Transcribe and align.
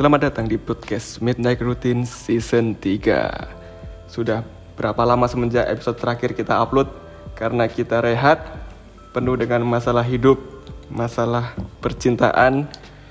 Selamat 0.00 0.32
datang 0.32 0.48
di 0.48 0.56
podcast 0.56 1.20
Midnight 1.20 1.60
Routine 1.60 2.08
Season 2.08 2.72
3 2.72 4.08
Sudah 4.08 4.40
berapa 4.72 4.96
lama 5.04 5.28
semenjak 5.28 5.68
episode 5.68 6.00
terakhir 6.00 6.32
kita 6.32 6.56
upload 6.56 6.88
Karena 7.36 7.68
kita 7.68 8.00
rehat 8.00 8.40
Penuh 9.12 9.36
dengan 9.36 9.60
masalah 9.68 10.00
hidup 10.00 10.40
Masalah 10.88 11.52
percintaan 11.84 12.64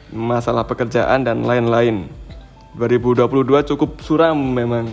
Masalah 0.09 0.65
pekerjaan 0.65 1.21
dan 1.21 1.45
lain-lain 1.45 2.09
2022 2.73 3.69
cukup 3.69 4.01
suram 4.01 4.33
memang 4.33 4.89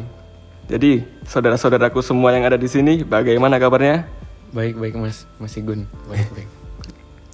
Jadi 0.69 1.01
saudara-saudaraku 1.25 2.05
semua 2.05 2.29
yang 2.37 2.45
ada 2.45 2.61
di 2.61 2.69
sini 2.69 3.09
Bagaimana 3.09 3.57
kabarnya? 3.57 4.05
Baik 4.53 4.77
baik 4.77 5.01
mas, 5.01 5.25
Mas 5.41 5.57
Igun. 5.57 5.89
Baik 6.13 6.29
baik. 6.37 6.49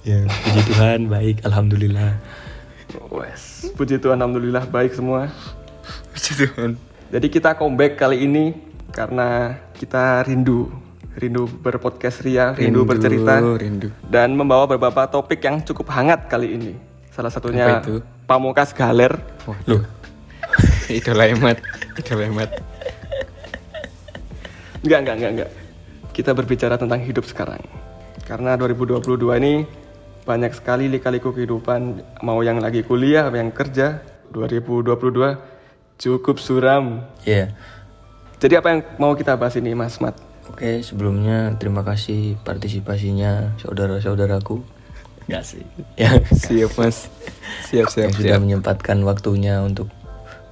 Ya, 0.07 0.19
puji 0.27 0.61
Tuhan, 0.67 1.07
baik, 1.07 1.47
alhamdulillah. 1.47 2.19
Wes, 3.09 3.73
puji 3.73 3.97
Tuhan 3.97 4.17
Alhamdulillah 4.21 4.69
baik 4.69 4.93
semua 4.93 5.29
Puji 6.13 6.45
Tuhan. 6.45 6.77
Jadi 7.09 7.27
kita 7.29 7.57
comeback 7.57 7.97
kali 7.99 8.25
ini 8.25 8.53
karena 8.93 9.57
kita 9.73 10.21
rindu, 10.25 10.69
rindu 11.17 11.49
berpodcast 11.49 12.21
ria, 12.25 12.53
rindu, 12.53 12.85
bercerita, 12.85 13.41
Rindu. 13.41 13.89
dan 14.07 14.33
membawa 14.37 14.69
beberapa 14.69 15.09
topik 15.09 15.41
yang 15.43 15.61
cukup 15.65 15.89
hangat 15.89 16.29
kali 16.29 16.53
ini. 16.57 16.73
Salah 17.13 17.29
satunya 17.29 17.81
Apa 17.81 17.85
itu? 17.85 17.95
Pamungkas 18.25 18.73
Galer. 18.73 19.13
Wah, 19.45 19.57
loh. 19.69 19.83
Idola 20.89 21.25
hemat, 21.29 21.57
idola 21.97 22.23
hemat. 22.29 22.49
Enggak, 24.85 24.99
enggak, 25.01 25.15
enggak, 25.17 25.31
enggak. 25.33 25.51
Kita 26.13 26.31
berbicara 26.37 26.75
tentang 26.77 27.01
hidup 27.01 27.25
sekarang. 27.25 27.61
Karena 28.23 28.53
2022 28.55 29.01
ini 29.41 29.53
banyak 30.23 30.55
sekali 30.55 30.87
lika-liku 30.87 31.31
kehidupan, 31.31 31.99
mau 32.23 32.39
yang 32.39 32.59
lagi 32.59 32.81
kuliah, 32.81 33.27
yang 33.29 33.51
kerja. 33.51 33.99
2022 34.33 34.89
cukup 35.99 36.41
suram. 36.41 37.05
Ya, 37.21 37.53
Jadi 38.41 38.57
apa 38.57 38.67
yang 38.73 38.81
mau 38.97 39.13
kita 39.13 39.37
bahas 39.37 39.53
ini, 39.55 39.71
Mas 39.71 40.01
Mat? 40.01 40.17
oke 40.43 40.83
sebelumnya 40.83 41.55
terima 41.55 41.87
kasih 41.87 42.35
partisipasinya 42.43 43.55
saudara-saudaraku. 43.61 44.59
Enggak 45.23 45.43
sih. 45.47 45.63
Ya, 45.95 46.19
Siap 46.27 46.75
mas. 46.75 47.07
Siap 47.71 47.87
siap 47.87 48.11
yang 48.11 48.11
sudah 48.11 48.35
siap. 48.35 48.43
menyempatkan 48.43 48.99
waktunya 49.07 49.63
untuk 49.63 49.87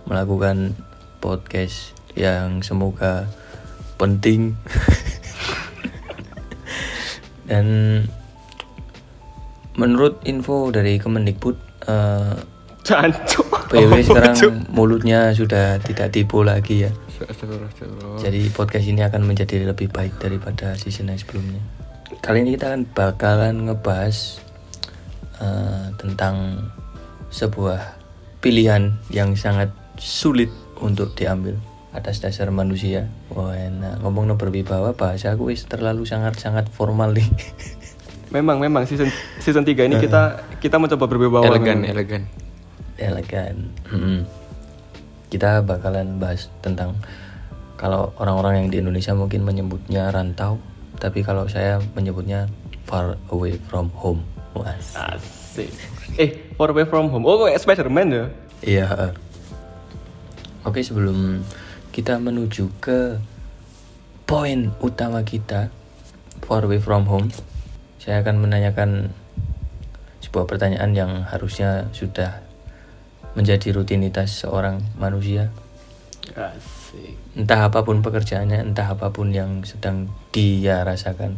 melakukan 0.08 0.72
podcast 1.20 1.92
yang 2.16 2.64
semoga 2.64 3.28
penting 4.00 4.56
dan 7.52 7.66
menurut 9.80 10.20
info 10.28 10.72
dari 10.74 11.00
Kemendikbud 11.00 11.58
eh, 11.88 12.36
Jancuk. 12.82 13.48
PW 13.70 14.04
sekarang 14.04 14.66
mulutnya 14.74 15.32
sudah 15.38 15.78
tidak 15.80 16.12
tipu 16.12 16.42
lagi 16.42 16.90
ya. 16.90 16.92
Jadi 18.18 18.50
podcast 18.50 18.90
ini 18.90 19.06
akan 19.06 19.22
menjadi 19.30 19.62
lebih 19.70 19.94
baik 19.94 20.18
daripada 20.18 20.74
season 20.74 21.14
yang 21.14 21.22
sebelumnya. 21.22 21.62
Kali 22.20 22.42
ini 22.42 22.58
kita 22.58 22.74
akan 22.74 22.90
bakalan 22.90 23.70
ngebahas 23.70 24.42
eh, 25.40 25.94
tentang 26.02 26.68
sebuah 27.32 28.02
pilihan 28.42 28.98
yang 29.14 29.38
sangat 29.38 29.72
sulit 30.02 30.50
untuk 30.82 31.14
diambil 31.14 31.56
atas 31.94 32.24
dasar 32.24 32.50
manusia. 32.50 33.08
Wah, 33.32 33.54
enak. 33.54 34.02
ngomong 34.02 34.32
no 34.32 34.36
berwibawa 34.40 34.98
bahasa 34.98 35.36
aku 35.36 35.54
wis 35.54 35.68
terlalu 35.68 36.08
sangat-sangat 36.08 36.68
formal 36.72 37.14
nih. 37.14 37.28
Memang 38.32 38.58
memang 38.64 38.88
season 38.88 39.12
season 39.44 39.68
3 39.68 39.92
ini 39.92 39.96
kita 40.00 40.40
kita 40.64 40.80
mencoba 40.80 41.06
berwibawa. 41.08 41.44
elegan 41.48 41.84
memang. 41.84 41.92
elegan. 41.92 42.22
elegan. 42.96 43.56
Mm-mm. 43.92 44.20
Kita 45.28 45.64
bakalan 45.64 46.20
bahas 46.20 46.48
tentang 46.64 46.96
kalau 47.76 48.14
orang-orang 48.22 48.62
yang 48.62 48.68
di 48.70 48.78
Indonesia 48.80 49.12
mungkin 49.18 49.42
menyebutnya 49.42 50.14
rantau, 50.14 50.62
tapi 51.02 51.26
kalau 51.26 51.50
saya 51.50 51.82
menyebutnya 51.98 52.46
far 52.86 53.18
away 53.34 53.58
from 53.68 53.90
home. 53.98 54.22
Was. 54.54 54.94
Asik. 54.94 55.72
Eh, 56.20 56.54
far 56.60 56.70
away 56.76 56.84
from 56.86 57.08
home. 57.10 57.24
Oh, 57.24 57.48
kayak 57.48 57.64
Spider-Man 57.64 58.08
ya? 58.12 58.26
Iya. 58.62 58.88
Oke, 60.68 60.86
sebelum 60.86 61.42
kita 61.90 62.22
menuju 62.22 62.70
ke 62.78 63.18
poin 64.30 64.70
utama 64.84 65.26
kita 65.26 65.74
far 66.46 66.68
away 66.68 66.78
from 66.78 67.10
home, 67.10 67.34
saya 68.02 68.26
akan 68.26 68.42
menanyakan 68.42 69.14
sebuah 70.26 70.50
pertanyaan 70.50 70.98
yang 70.98 71.12
harusnya 71.22 71.86
sudah 71.94 72.42
menjadi 73.38 73.78
rutinitas 73.78 74.42
seorang 74.42 74.82
manusia. 74.98 75.54
Asik. 76.34 77.14
Entah 77.38 77.70
apa 77.70 77.86
pun 77.86 78.02
pekerjaannya, 78.02 78.66
entah 78.74 78.90
apa 78.90 79.14
pun 79.14 79.30
yang 79.30 79.62
sedang 79.62 80.10
dia 80.34 80.82
rasakan, 80.82 81.38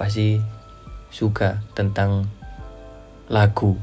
pasti 0.00 0.40
suka 1.12 1.60
tentang 1.76 2.24
lagu. 3.28 3.76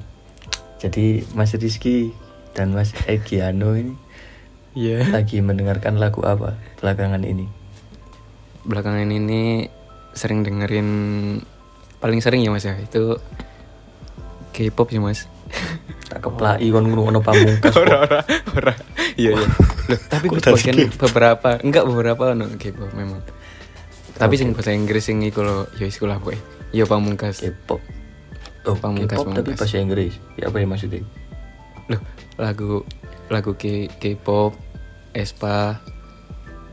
Jadi 0.81 1.22
Mas 1.38 1.53
Rizky 1.53 2.09
dan 2.58 2.74
Mas 2.74 2.97
Egiano 3.06 3.78
ini 3.78 3.94
Iya. 4.74 5.06
lagi 5.14 5.38
mendengarkan 5.38 6.02
lagu 6.02 6.25
apa 6.25 6.58
belakangan 6.81 7.22
ini? 7.22 7.46
Belakangan 8.66 9.06
ini 9.06 9.70
sering 10.13 10.46
dengerin 10.46 10.90
paling 11.97 12.19
sering 12.22 12.41
ya 12.46 12.51
mas 12.53 12.66
ya 12.66 12.78
itu 12.78 13.18
K-pop 14.53 14.94
ya 14.94 15.01
mas. 15.01 15.25
Tak 16.09 16.22
keplai 16.29 16.69
kon 16.69 16.85
ngrungokno 16.90 17.25
pamungkas. 17.25 17.74
kok. 17.74 17.81
ora 17.81 18.22
ora 18.53 18.73
iya 19.18 19.34
iya 19.34 19.47
Loh, 19.90 20.00
tapi 20.09 20.29
bagian 20.29 20.94
beberapa 20.94 21.57
enggak 21.62 21.85
beberapa 21.90 22.38
no 22.38 22.50
K-pop 22.57 22.94
memang 22.94 23.22
tapi 24.13 24.38
sing 24.38 24.53
bahasa 24.53 24.69
Inggris 24.73 25.09
sing 25.09 25.25
iku 25.25 25.41
lho 25.41 25.66
ya 25.81 25.90
wis 25.90 25.97
lah 26.06 26.22
pokoke 26.22 26.38
ya 26.69 26.85
pamungkas 26.85 27.41
K-pop. 27.41 27.81
Oh, 28.63 28.79
Pamungkas, 28.79 29.19
K-pop 29.19 29.35
tapi 29.35 29.52
bahasa 29.59 29.75
Inggris. 29.75 30.16
Ya 30.40 30.47
apa 30.47 30.63
ya 30.63 30.68
maksudnya? 30.69 31.03
loh 31.91 32.00
lagu 32.40 32.88
lagu 33.28 33.52
K-pop 33.59 34.56
Espa 35.12 35.84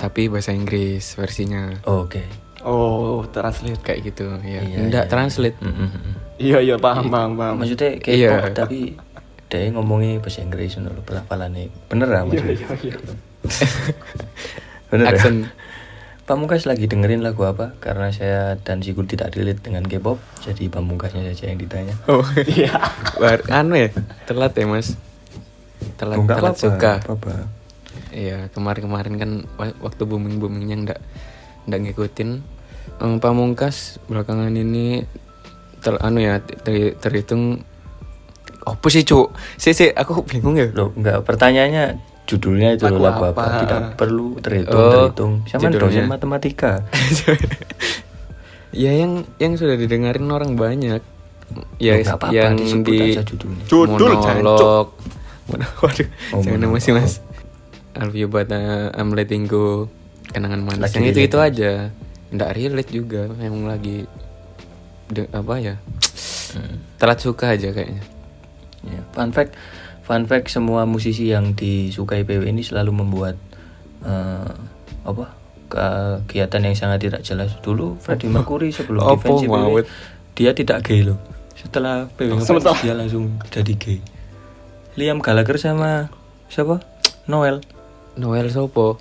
tapi 0.01 0.33
bahasa 0.33 0.57
Inggris 0.57 1.19
versinya 1.19 1.77
Oh, 1.85 2.09
Oke. 2.09 2.25
Oh, 2.63 3.25
translate. 3.27 3.81
kayak 3.81 4.01
gitu 4.07 4.25
ya 4.41 4.61
Iya, 4.61 4.79
enggak 4.81 5.05
iya. 5.05 5.11
translate 5.11 5.57
Mm, 5.59 5.71
mm, 5.71 5.89
mm. 5.89 6.15
Iya, 6.37 6.59
iya, 6.63 6.77
paham, 6.77 7.09
paham, 7.09 7.33
paham. 7.35 7.55
Maksudnya 7.57 7.97
K-pop 7.97 8.17
Iya. 8.17 8.53
tapi 8.53 8.97
dia 9.47 9.67
ngomongnya 9.69 10.19
bahasa 10.19 10.41
Inggris 10.41 10.73
menurut 10.75 11.03
pelafalannya. 11.03 11.69
Bener 11.87 12.07
lah 12.07 12.23
Iya, 12.23 12.29
maksudnya? 12.31 12.55
iya, 12.55 12.69
iya. 12.81 12.97
Bener 14.91 15.05
ya? 15.07 15.11
Aksen. 15.11 15.37
Pamungkas 16.23 16.63
lagi 16.63 16.87
dengerin 16.87 17.21
lagu 17.21 17.43
apa? 17.43 17.75
Karena 17.77 18.09
saya 18.09 18.55
dan 18.57 18.79
Sigul 18.79 19.03
tidak 19.05 19.35
relate 19.35 19.61
dengan 19.61 19.83
K-pop, 19.83 20.17
jadi 20.39 20.69
Pamungkasnya 20.69 21.27
saja 21.27 21.51
yang 21.51 21.59
ditanya. 21.59 21.95
oh 22.07 22.23
Iya. 22.37 22.71
Bar- 23.17 23.51
anu 23.51 23.75
ya 23.75 23.91
telat 24.25 24.55
ya 24.55 24.65
mas 24.65 24.95
telat 25.97 26.17
Oh, 26.17 26.23
nggak 26.23 26.39
telat 26.39 26.53
apa-apa, 26.53 26.63
suka 26.63 26.93
nggak 26.95 27.05
apa-apa. 27.05 27.33
Iya 28.11 28.39
kemarin-kemarin 28.49 29.15
kan 29.17 29.31
wa- 29.57 29.79
waktu 29.83 30.03
booming 30.05 30.39
boomingnya 30.39 30.77
ndak 30.85 31.01
ndak 31.65 31.81
ngikutin. 31.83 32.31
Em, 32.97 33.17
Pamungkas 33.17 33.99
belakangan 34.07 34.53
ini 34.53 35.05
ter 35.81 35.97
anu 35.99 36.21
ya 36.21 36.39
ter- 36.39 36.95
terhitung 36.95 37.65
apa 38.61 38.87
sih 38.87 39.03
cuk? 39.03 39.33
Si 39.57 39.73
si 39.73 39.89
aku 39.89 40.21
bingung 40.23 40.55
ya. 40.55 40.69
Loh, 40.71 40.93
enggak 40.93 41.25
pertanyaannya 41.25 41.97
judulnya 42.29 42.77
itu 42.77 42.85
Lagu 42.87 43.01
apa? 43.03 43.33
apa? 43.33 43.45
Tidak 43.65 43.83
perlu 43.97 44.37
terhitung, 44.39 44.77
Oh, 44.79 44.93
terhitung. 45.09 45.33
Sama 45.49 45.73
dosen 45.73 46.07
matematika. 46.07 46.85
ya 48.71 48.93
yang 48.95 49.27
yang 49.37 49.57
sudah 49.57 49.75
didengarin 49.75 50.29
orang 50.29 50.55
banyak. 50.55 51.03
Ya 51.83 51.93
Oh, 51.93 51.99
nggak 51.99 52.15
apa-apa, 52.15 52.31
yang 52.31 52.55
disebut 52.55 52.87
di 52.87 52.99
aja 53.11 53.23
judulnya. 53.27 53.65
Judul, 53.67 54.11
monolog. 54.15 54.87
Waduh, 55.83 56.07
Oh, 56.31 56.39
jangan 56.45 56.63
emosi 56.63 56.95
mas. 56.95 57.19
Alvio 57.91 58.31
Bata, 58.31 58.95
I'm 58.95 59.11
letting 59.11 59.51
go, 59.51 59.91
kenangan 60.31 60.61
manis. 60.61 60.81
Lagi 60.81 60.97
yang 60.97 61.09
itu 61.09 61.21
itu 61.23 61.39
aja. 61.39 61.91
Nggak 62.31 62.51
relate 62.55 62.91
juga, 62.91 63.23
yang 63.37 63.67
lagi 63.67 64.07
de- 65.09 65.31
apa 65.31 65.55
ya? 65.59 65.75
Hmm. 66.51 66.79
Telat 66.97 67.19
suka 67.19 67.53
aja 67.53 67.71
kayaknya. 67.71 68.03
Ya, 68.81 69.03
fun 69.13 69.31
fact, 69.31 69.59
fun 70.03 70.25
fact 70.25 70.49
semua 70.49 70.87
musisi 70.87 71.29
yang 71.29 71.53
disukai 71.53 72.23
PW 72.23 72.49
ini 72.49 72.63
selalu 72.63 72.95
membuat 72.97 73.37
eh, 74.01 74.51
apa 75.03 75.25
kegiatan 75.69 76.63
yang 76.63 76.75
sangat 76.75 76.99
tidak 77.03 77.23
jelas. 77.23 77.55
Dulu 77.61 77.99
Freddie 77.99 78.27
Mercury 78.27 78.71
sebelum 78.71 79.03
Apa 79.03 79.15
defensi 79.21 79.47
PW, 79.47 79.77
dia 80.35 80.51
tidak 80.51 80.83
gay 80.83 81.03
loh. 81.03 81.19
Setelah 81.55 82.09
PW 82.11 82.41
Sementara- 82.41 82.79
dia 82.81 82.95
langsung 82.95 83.37
jadi 83.51 83.75
gay. 83.75 83.99
Liam 84.95 85.19
Gallagher 85.19 85.55
sama 85.55 86.11
siapa? 86.47 86.83
Noel. 87.27 87.63
Noel 88.15 88.51
Sopo, 88.51 88.99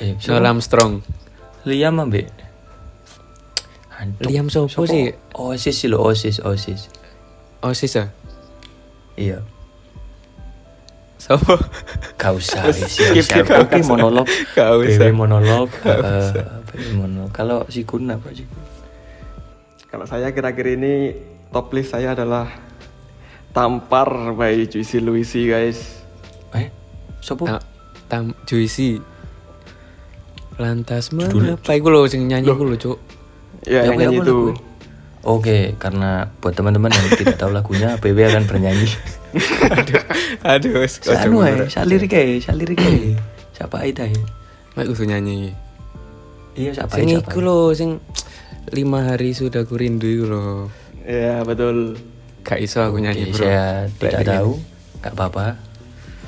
Eh, 0.00 0.16
Noel 0.16 0.20
siapa? 0.20 0.48
Armstrong. 0.48 0.92
Liam 1.68 1.96
Antuk. 4.02 4.26
Liam 4.26 4.50
Sopo 4.50 4.82
sih? 4.82 5.14
Oasis 5.38 5.78
sih 5.78 5.86
lo, 5.86 6.02
Oasis, 6.02 6.42
Oasis. 6.42 6.90
Oasis 7.62 7.92
ya? 7.94 8.06
Iya. 9.14 9.38
Sopo? 11.22 11.54
Gak 12.18 12.32
usah, 12.34 12.66
siap, 12.74 13.14
siap. 13.22 13.46
Oke, 13.62 13.78
monolog. 13.86 14.26
Gak 14.58 14.74
usah. 14.74 15.06
BW 15.06 15.14
monolog. 15.14 15.70
eh, 15.86 16.34
BW 16.66 16.98
monolog. 16.98 17.30
Kalau 17.30 17.62
si 17.70 17.86
Kun 17.86 18.10
apa 18.10 18.34
sih? 18.34 18.48
Kalau 19.86 20.02
saya 20.10 20.34
kira-kira 20.34 20.74
ini 20.74 21.14
top 21.54 21.70
list 21.70 21.94
saya 21.94 22.18
adalah 22.18 22.50
Tampar 23.54 24.34
by 24.34 24.66
Juicy 24.66 24.98
Luisi 24.98 25.46
guys. 25.46 26.02
Eh, 26.58 26.74
sopo? 27.22 27.46
Ta- 27.46 27.62
tam 28.10 28.34
juicy. 28.50 29.11
Lantas 30.60 31.12
mengapa 31.12 31.72
iku 31.76 31.88
lho 31.88 32.08
sing 32.08 32.28
nyanyi 32.28 32.52
iku 32.52 32.64
lho, 32.64 32.76
Cuk. 32.76 32.98
Ya, 33.64 33.86
yang 33.86 33.96
nyanyi 34.00 34.18
itu. 34.20 34.56
Oke, 35.22 35.78
karena 35.78 36.26
buat 36.42 36.50
teman-teman 36.58 36.90
yang 36.90 37.06
tidak 37.14 37.38
tahu 37.38 37.54
lagunya, 37.54 37.94
BW 38.02 38.18
akan 38.26 38.44
bernyanyi. 38.50 38.90
Aduh, 40.50 40.82
wis 40.82 40.98
kocok 40.98 41.14
Anu 41.14 41.46
bener. 41.46 41.66
ae, 41.66 41.70
salirik 41.70 42.12
ae, 42.12 42.42
salirik 42.42 42.80
ae. 42.82 43.14
Siapa 43.54 43.86
ae 43.86 43.94
ya? 43.94 44.10
Mek 44.74 44.86
kudu 44.90 45.06
nyanyi. 45.06 45.54
Iya, 46.58 46.74
siapa 46.74 46.98
Sing 46.98 47.08
iku 47.08 47.38
lho 47.40 47.72
sing 47.72 48.02
lima 48.74 49.08
hari 49.08 49.32
sudah 49.32 49.62
ku 49.62 49.78
rindu 49.78 50.10
iku 50.10 50.24
lho. 50.26 50.44
Ya, 51.06 51.46
betul. 51.46 51.96
Gak 52.42 52.58
iso 52.58 52.82
aku 52.82 52.98
nyanyi, 52.98 53.30
Oke, 53.30 53.38
Bro. 53.38 53.46
saya 53.46 53.66
tidak 54.02 54.22
tahu, 54.26 54.52
gak 54.98 55.14
apa-apa. 55.14 55.54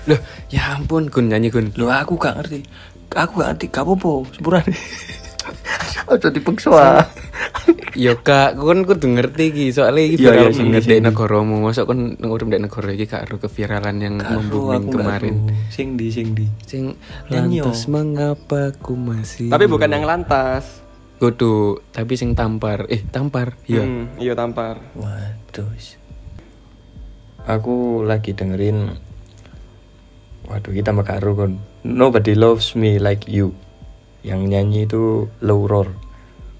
Loh, 0.06 0.21
ya 0.53 0.79
ampun, 0.79 1.11
Gun 1.11 1.26
nyanyi 1.26 1.50
Gun. 1.50 1.75
Loh, 1.75 1.91
aku 1.91 2.15
gak 2.15 2.38
ngerti. 2.38 2.62
Aku 3.12 3.33
gak 3.39 3.49
ngerti, 3.55 3.67
gak 3.69 3.85
apa-apa, 3.85 4.12
sepurane. 4.33 4.75
Ojo 6.09 6.29
dipeksa. 6.35 7.05
Yo 7.95 8.19
kak, 8.21 8.59
aku 8.59 8.75
kan 8.75 8.81
kudu 8.83 9.06
ngerti 9.06 9.55
iki, 9.55 9.65
soalnya 9.71 10.03
iki 10.03 10.17
Iya, 10.19 10.35
viral 10.35 10.49
iya, 10.51 10.56
sing 10.56 10.67
banget 10.75 10.85
di 10.91 10.97
negaramu. 10.99 11.55
Masa 11.62 11.87
kan 11.87 11.99
urip 12.19 12.49
di 12.51 12.59
negara 12.59 12.91
iki 12.91 13.05
gak 13.06 13.23
ero 13.31 13.37
keviralan 13.39 13.97
yang 14.03 14.15
membuming 14.19 14.91
kemarin. 14.91 15.35
Sing 15.71 15.95
di, 15.95 16.11
sing 16.11 16.35
di. 16.35 16.47
Sing 16.67 16.99
lantas 17.31 17.87
mengapa 17.87 18.75
ku 18.83 18.99
masih 18.99 19.47
Tapi 19.47 19.65
bukan 19.71 19.91
yang 19.91 20.05
lantas. 20.05 20.83
kudu, 21.15 21.81
tapi 21.89 22.19
sing 22.19 22.35
tampar. 22.35 22.85
Eh, 22.91 23.00
tampar. 23.07 23.57
Iya. 23.65 23.87
Hmm, 23.87 24.12
iya 24.19 24.35
Tampar. 24.35 24.83
Waduh. 24.93 25.71
Aku 27.45 28.03
lagi 28.03 28.35
dengerin 28.35 28.93
Waduh, 30.55 30.71
kita 30.71 30.95
makaru 30.95 31.35
kon. 31.35 31.53
Nobody 31.83 32.39
loves 32.39 32.79
me 32.79 33.03
like 33.03 33.27
you. 33.27 33.59
Yang 34.23 34.41
nyanyi 34.55 34.81
itu 34.87 35.27
Low 35.43 35.67
Roar. 35.67 35.91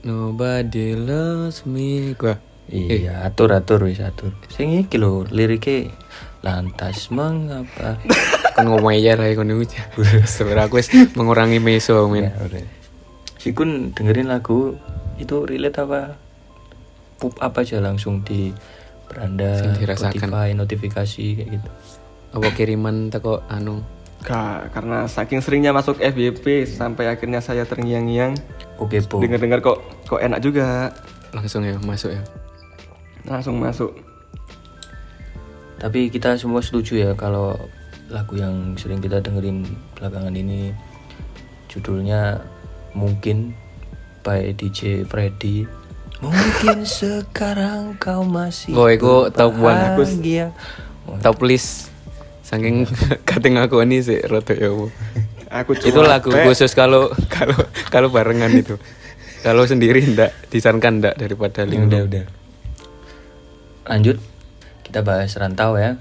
Nobody 0.03 0.99
loves 0.99 1.63
me. 1.63 2.19
Gua. 2.19 2.35
Iya, 2.67 3.23
atur 3.23 3.55
atur 3.55 3.87
wis 3.87 4.03
atur. 4.03 4.35
Sing 4.51 4.75
iki 4.75 4.99
lho, 4.99 5.23
liriknya 5.31 5.95
lantas 6.43 7.07
mengapa? 7.15 8.03
kan 8.59 8.67
ngomong 8.67 8.99
aja 8.99 9.15
lah 9.15 9.31
kon 9.39 9.55
iku. 9.55 9.63
Sebenarnya 10.35 10.67
aku 10.67 10.83
wis 10.83 10.91
mengurangi 11.15 11.63
meso, 11.63 12.11
men. 12.11 12.35
Ya, 12.35 12.35
udah. 12.35 12.67
Si 13.39 13.55
Kun 13.55 13.95
dengerin 13.95 14.27
lagu 14.27 14.75
itu 15.23 15.47
relate 15.47 15.79
apa? 15.87 16.19
Pup 17.23 17.39
apa 17.39 17.63
aja 17.63 17.79
langsung 17.79 18.27
di 18.27 18.51
beranda. 19.07 19.71
Spotify 19.79 20.51
notifikasi 20.51 21.25
kayak 21.39 21.49
gitu. 21.63 21.71
Apa 22.35 22.51
kiriman 22.51 23.09
teko 23.09 23.47
anu 23.47 23.79
Gak, 24.25 24.73
karena 24.73 25.05
saking 25.05 25.45
seringnya 25.45 25.71
masuk 25.71 26.01
FYP 26.01 26.65
sampai 26.65 27.13
akhirnya 27.13 27.45
saya 27.45 27.69
terngiang-ngiang. 27.69 28.33
Oke, 28.81 29.05
Po. 29.05 29.21
Dengar-dengar 29.21 29.61
kok 29.61 29.79
kok 30.09 30.17
enak 30.19 30.41
juga. 30.41 30.97
langsung 31.37 31.61
ya 31.61 31.77
masuk 31.85 32.09
ya. 32.17 32.23
Langsung 33.29 33.61
masuk. 33.61 33.93
Tapi 35.77 36.09
kita 36.09 36.41
semua 36.41 36.65
setuju 36.65 37.05
ya 37.05 37.11
kalau 37.13 37.53
lagu 38.09 38.41
yang 38.41 38.73
sering 38.81 39.05
kita 39.05 39.21
dengerin 39.21 39.69
belakangan 39.93 40.33
ini 40.33 40.73
judulnya 41.69 42.41
mungkin 42.97 43.53
by 44.25 44.57
DJ 44.57 45.05
Freddy. 45.05 45.69
Mungkin 46.25 46.89
sekarang 46.89 48.01
kau 48.01 48.25
masih 48.25 48.73
Oh, 48.73 48.89
top 49.29 49.53
one. 49.61 50.01
bahagia. 50.01 50.49
Top 51.21 51.45
list 51.45 51.93
saking 52.55 52.77
kating 53.29 53.55
aku 53.59 53.83
ini 53.83 53.99
sih 53.99 54.23
rada 54.23 54.55
ya. 54.55 54.71
Aku 55.55 55.71
itu 55.75 56.01
lagu 56.01 56.31
pe- 56.31 56.47
khusus 56.47 56.73
kalau 56.73 57.11
kalau 57.29 57.55
kalau 57.87 58.09
barengan 58.09 58.51
itu 58.51 58.75
kalau 59.41 59.63
sendiri 59.63 60.03
ndak 60.09 60.33
disarankan 60.49 60.99
ndak 60.99 61.15
daripada 61.15 61.63
Udah, 61.63 61.71
lingkungan 61.71 62.07
udah. 62.07 62.25
Lanjut 63.87 64.17
kita 64.83 65.03
bahas 65.03 65.35
rantau 65.35 65.77
ya. 65.77 65.99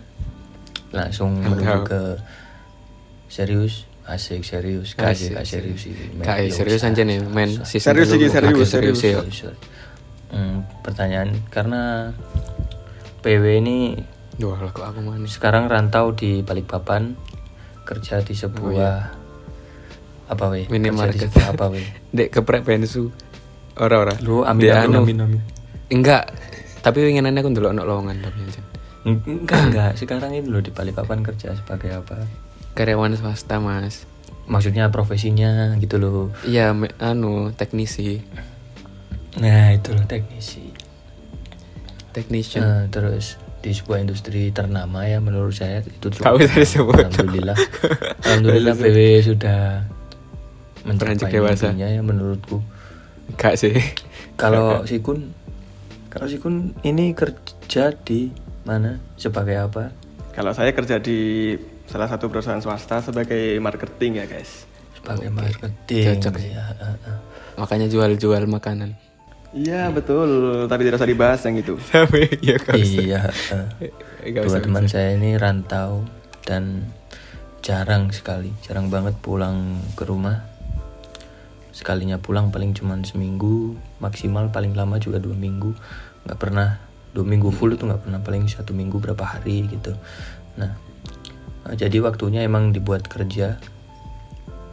Langsung 0.93 1.41
menuju 1.41 1.89
ke 1.89 2.01
serius, 3.25 3.89
asik 4.05 4.45
serius, 4.45 4.93
kasih 4.93 5.33
Asik, 5.33 5.57
serius 5.73 5.81
ini. 5.89 6.21
Kayak 6.21 6.53
serius 6.53 6.85
aja 6.85 7.01
nih 7.01 7.17
men 7.19 7.49
Serius 7.65 8.13
iki, 8.13 8.29
serius, 8.29 8.69
serius. 8.69 9.01
ya. 9.01 9.51
Hmm, 10.29 10.65
pertanyaan 10.81 11.33
karena 11.49 12.13
PW 13.21 13.43
ini 13.57 13.97
Lah 14.33 14.71
kok 14.71 14.81
aku 14.83 14.99
manis. 14.99 15.37
sekarang 15.37 15.69
rantau 15.69 16.11
di 16.11 16.41
Balikpapan 16.41 17.13
kerja 17.83 18.19
di 18.19 18.33
sebuah 18.33 19.13
apa 20.25 20.45
weh? 20.49 20.65
Kerja 20.65 20.71
di 20.71 20.73
Minimarket. 20.73 21.21
sebuah 21.29 21.47
apa 21.53 21.65
weh? 21.69 21.85
Dek 22.15 22.29
keprek 22.31 22.63
bensu. 22.63 23.13
Ora 23.75 24.01
ora. 24.01 24.13
Lu 24.19 24.41
amin 24.41 24.61
Dek 24.63 24.73
amin, 24.73 24.89
anu. 24.89 24.99
amin 25.03 25.17
amin. 25.21 25.41
Enggak. 25.89 26.33
Tapi 26.81 26.99
winginannya 26.99 27.39
aku 27.39 27.49
ndelok 27.49 27.71
ono 27.71 27.83
lowongan 27.83 28.17
tapi 28.19 28.39
aja. 28.41 28.61
Enggak 29.03 29.61
enggak, 29.67 29.91
sekarang 29.95 30.31
ini 30.31 30.47
lo 30.47 30.59
di 30.59 30.71
Balikpapan 30.71 31.21
kerja 31.21 31.53
sebagai 31.53 31.91
apa? 31.93 32.23
Karyawan 32.73 33.13
swasta, 33.13 33.59
Mas. 33.59 34.07
Maksudnya 34.43 34.89
profesinya 34.89 35.75
gitu 35.77 35.95
loh. 35.95 36.31
Iya, 36.43 36.71
anu 36.97 37.53
teknisi, 37.53 38.19
Nah, 39.33 39.71
itu 39.71 39.91
loh 39.91 40.03
teknisi. 40.03 40.71
technician. 42.11 42.61
Nah, 42.61 42.81
terus 42.87 43.41
di 43.63 43.71
sebuah 43.71 44.03
industri 44.03 44.51
ternama 44.51 45.07
ya 45.07 45.23
menurut 45.23 45.55
saya 45.55 45.79
itu 45.79 46.11
cukup. 46.11 46.23
Kau 46.27 46.35
bisa 46.35 46.59
disebut. 46.59 46.99
Alhamdulillah. 46.99 47.57
Alhamdulillah 48.27 48.75
PW 48.83 48.97
sudah 49.23 49.87
mencapai 50.83 51.31
dewasa. 51.31 51.71
mimpinya 51.71 51.87
ya 51.87 52.01
menurutku. 52.03 52.59
Enggak 53.31 53.55
sih. 53.55 53.71
Kalau 54.35 54.83
si 54.83 54.99
Kun 54.99 55.31
kalau 56.11 56.27
si 56.27 56.43
Kun 56.43 56.75
ini 56.83 57.15
kerja 57.15 57.95
di 57.95 58.35
mana? 58.67 58.99
Sebagai 59.15 59.55
apa? 59.55 59.95
Kalau 60.35 60.51
saya 60.51 60.75
kerja 60.75 60.99
di 60.99 61.55
salah 61.87 62.11
satu 62.11 62.27
perusahaan 62.27 62.59
swasta 62.59 62.99
sebagai 62.99 63.55
marketing 63.63 64.19
ya 64.19 64.25
guys. 64.27 64.67
Sebagai 64.99 65.31
marketing. 65.31 66.19
Cocok 66.19 66.35
ya. 66.43 66.67
Makanya 67.55 67.87
jual-jual 67.87 68.43
makanan. 68.43 68.99
Iya 69.53 69.93
betul, 69.93 70.65
tapi 70.65 70.81
tidak 70.81 70.97
usah 70.97 71.09
dibahas 71.13 71.41
yang 71.45 71.61
itu. 71.61 71.77
Tapi 71.93 72.25
ya 72.41 72.57
kau 72.57 72.73
Iya. 72.73 73.29
Enggak 74.25 74.43
Dua 74.49 74.57
teman 74.57 74.89
saya 74.89 75.13
ini 75.13 75.37
rantau 75.37 76.01
dan 76.41 76.89
jarang 77.61 78.09
sekali, 78.09 78.49
jarang 78.65 78.89
banget 78.89 79.13
pulang 79.21 79.77
ke 79.93 80.09
rumah. 80.09 80.41
Sekalinya 81.69 82.17
pulang 82.17 82.49
paling 82.49 82.73
cuma 82.73 82.97
seminggu, 83.05 83.77
maksimal 84.01 84.49
paling 84.49 84.73
lama 84.73 84.97
juga 84.97 85.21
dua 85.21 85.37
minggu. 85.37 85.73
nggak 86.23 86.39
pernah 86.39 86.79
dua 87.11 87.27
minggu 87.27 87.51
full 87.51 87.75
itu 87.75 87.83
nggak 87.83 88.07
pernah 88.09 88.23
paling 88.23 88.49
satu 88.49 88.73
minggu 88.73 88.97
berapa 88.97 89.21
hari 89.21 89.69
gitu. 89.69 89.93
Nah, 90.57 90.73
eh, 91.69 91.75
jadi 91.77 92.01
waktunya 92.01 92.41
emang 92.41 92.73
dibuat 92.73 93.05
kerja. 93.05 93.61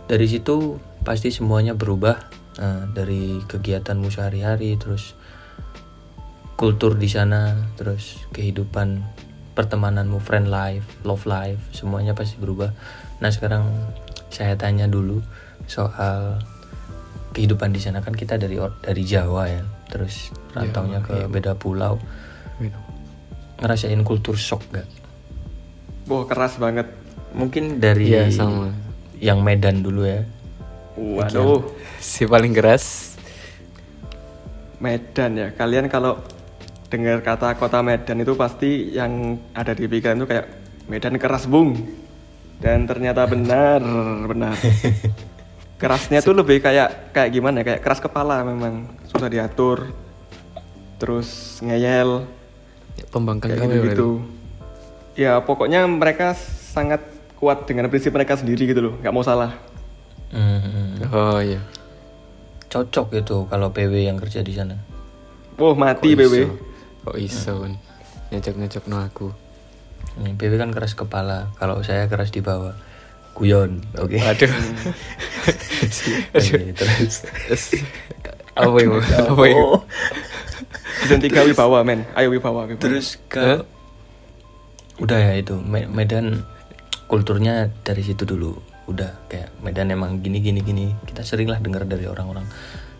Dari 0.08 0.26
situ 0.26 0.80
pasti 1.04 1.28
semuanya 1.28 1.76
berubah 1.76 2.39
eh, 2.58 2.82
dari 2.90 3.38
kegiatanmu 3.44 4.08
sehari-hari 4.10 4.74
terus 4.80 5.14
kultur 6.58 6.98
di 6.98 7.08
sana, 7.08 7.56
terus 7.76 8.20
kehidupan 8.34 9.00
pertemananmu, 9.56 10.20
friend 10.20 10.48
life, 10.48 10.84
love 11.08 11.24
life, 11.24 11.60
semuanya 11.72 12.12
pasti 12.12 12.36
berubah. 12.36 12.72
Nah 13.20 13.30
sekarang 13.32 13.64
saya 14.28 14.54
tanya 14.56 14.84
dulu 14.84 15.20
soal 15.64 16.40
kehidupan 17.32 17.70
di 17.72 17.80
sana 17.80 18.02
kan 18.02 18.12
kita 18.12 18.36
dari 18.36 18.60
dari 18.82 19.02
Jawa 19.06 19.42
ya, 19.48 19.62
terus 19.88 20.34
rantaunya 20.52 21.00
ke 21.00 21.30
beda 21.30 21.56
pulau, 21.56 21.96
ngerasain 23.60 24.00
kultur 24.04 24.36
shock 24.36 24.64
gak? 24.74 24.88
Wah 26.10 26.26
keras 26.26 26.58
banget. 26.58 26.90
Mungkin 27.30 27.78
dari 27.78 28.10
Iya, 28.10 28.26
sama. 28.34 28.74
yang 29.22 29.46
Medan 29.46 29.80
dulu 29.86 30.02
ya. 30.02 30.26
Waduh, 30.98 31.62
Si 32.00 32.24
paling 32.24 32.56
keras 32.56 33.14
Medan 34.80 35.36
ya. 35.36 35.48
Kalian 35.52 35.92
kalau 35.92 36.16
dengar 36.88 37.20
kata 37.20 37.54
kota 37.60 37.84
Medan 37.84 38.24
itu 38.24 38.32
pasti 38.32 38.96
yang 38.96 39.36
ada 39.52 39.76
di 39.76 39.84
pikiran 39.84 40.16
itu 40.16 40.28
kayak 40.28 40.46
Medan 40.88 41.20
keras 41.20 41.44
bung. 41.44 41.76
Dan 42.60 42.88
ternyata 42.88 43.24
benar, 43.28 43.80
benar. 44.24 44.56
Kerasnya 45.80 46.20
tuh 46.20 46.36
lebih 46.36 46.60
kayak 46.60 47.12
kayak 47.12 47.30
gimana? 47.32 47.60
ya, 47.60 47.72
Kayak 47.72 47.80
keras 47.84 48.00
kepala 48.00 48.44
memang 48.44 48.88
susah 49.08 49.28
diatur. 49.28 49.92
Terus 51.00 51.60
ngeyel, 51.64 52.24
pembangkang 53.08 53.52
kayak 53.52 53.60
gawe 53.64 53.72
gitu-gitu. 53.72 54.10
Ya 55.16 55.40
pokoknya 55.40 55.88
mereka 55.88 56.36
sangat 56.72 57.00
kuat 57.40 57.64
dengan 57.64 57.88
prinsip 57.88 58.12
mereka 58.12 58.36
sendiri 58.36 58.68
gitu 58.68 58.80
loh 58.84 58.94
nggak 59.00 59.14
mau 59.16 59.24
salah 59.24 59.56
Hmm, 60.30 61.00
Oh 61.10 61.42
iya. 61.42 61.58
Cocok 62.70 63.06
gitu 63.12 63.36
kalau 63.50 63.74
PW 63.74 64.06
yang 64.06 64.16
kerja 64.16 64.40
di 64.40 64.54
sana. 64.54 64.78
Wah 65.58 65.74
mati 65.74 66.14
Kok 66.14 66.18
PW 66.22 66.34
iso? 66.38 66.54
Kok 67.02 67.16
iso 67.18 67.52
kan? 67.66 67.72
Nyecok-nyecok 68.30 68.84
no 68.86 68.96
aku. 69.02 69.28
Ini 70.22 70.38
PW 70.38 70.54
kan 70.56 70.70
keras 70.70 70.94
kepala, 70.94 71.50
kalau 71.58 71.82
saya 71.82 72.06
keras 72.06 72.30
di 72.30 72.40
bawah. 72.40 72.72
Guyon, 73.30 73.80
oke. 73.96 74.18
Aduh. 74.30 74.52
Oke, 76.34 76.60
terus. 76.74 77.24
Apa 78.58 78.76
itu? 78.78 78.98
Apa 79.32 79.42
itu? 79.46 79.62
Oh. 79.62 79.80
season 81.00 81.20
3 81.22 81.48
Wibawa 81.48 81.80
men 81.80 82.04
ayo 82.12 82.28
Wibawa, 82.28 82.68
Wibawa. 82.68 82.76
Terus 82.76 83.16
ke 83.26 83.64
udah 85.00 85.16
ya 85.16 85.32
itu 85.40 85.56
Me- 85.56 85.88
Medan 85.88 86.44
kulturnya 87.08 87.72
dari 87.82 88.04
situ 88.04 88.28
dulu. 88.28 88.60
Udah 88.90 89.14
kayak 89.30 89.54
Medan 89.62 89.94
emang 89.94 90.18
gini 90.18 90.42
gini 90.42 90.60
gini. 90.60 90.90
Kita 91.06 91.22
sering 91.22 91.46
lah 91.46 91.62
dengar 91.62 91.86
dari 91.86 92.10
orang-orang 92.10 92.44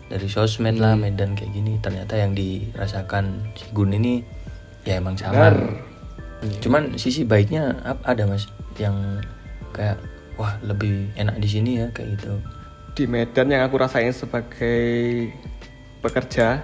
dari 0.07 0.31
sosmed 0.31 0.79
lah 0.79 0.95
Medan 0.95 1.35
kayak 1.35 1.51
gini. 1.51 1.75
Ternyata 1.83 2.15
yang 2.15 2.31
dirasakan 2.31 3.51
si 3.59 3.67
Gun 3.75 3.91
ini 3.91 4.23
ya 4.87 5.03
emang 5.03 5.19
sama. 5.19 5.51
Cuman 6.63 6.95
sisi 6.95 7.27
baiknya 7.27 7.77
ada 8.07 8.23
mas 8.25 8.47
yang 8.79 9.19
kayak 9.75 9.99
wah 10.39 10.57
lebih 10.65 11.11
enak 11.19 11.37
di 11.37 11.47
sini 11.47 11.71
ya 11.83 11.87
kayak 11.93 12.17
gitu. 12.17 12.39
di 12.91 13.07
Medan 13.07 13.47
yang 13.47 13.63
aku 13.63 13.79
rasain 13.79 14.11
sebagai 14.11 15.31
pekerja 16.03 16.59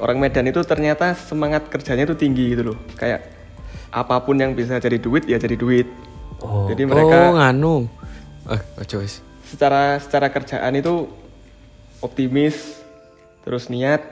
orang 0.00 0.16
Medan 0.16 0.48
itu 0.48 0.64
ternyata 0.64 1.12
semangat 1.12 1.68
kerjanya 1.68 2.08
itu 2.08 2.16
tinggi 2.16 2.56
gitu 2.56 2.72
loh 2.72 2.78
kayak 2.96 3.20
apa 3.92 4.16
pun 4.24 4.40
yang 4.40 4.56
bisa 4.56 4.80
jadi 4.80 4.96
duit 4.98 5.28
ya 5.28 5.36
jadi 5.36 5.54
duit 5.54 5.86
Oh, 6.44 6.68
jadi 6.68 6.84
mereka 6.84 7.16
Oh, 7.32 7.40
nganu. 7.40 7.74
Eh, 8.52 8.60
wis. 9.00 9.24
secara 9.48 9.96
secara 9.96 10.28
kerjaan 10.28 10.76
itu 10.76 11.08
optimis 12.04 12.84
terus 13.40 13.72
niat 13.72 14.04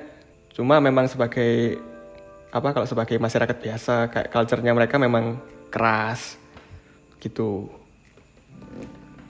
cuma 0.57 0.81
memang 0.81 1.05
sebagai 1.05 1.77
apa 2.53 2.73
kalau 2.73 2.89
sebagai 2.89 3.17
masyarakat 3.21 3.57
biasa 3.61 3.95
kayak 4.13 4.29
culture-nya 4.33 4.73
mereka 4.73 4.97
memang 4.97 5.41
keras 5.73 6.37
gitu 7.21 7.69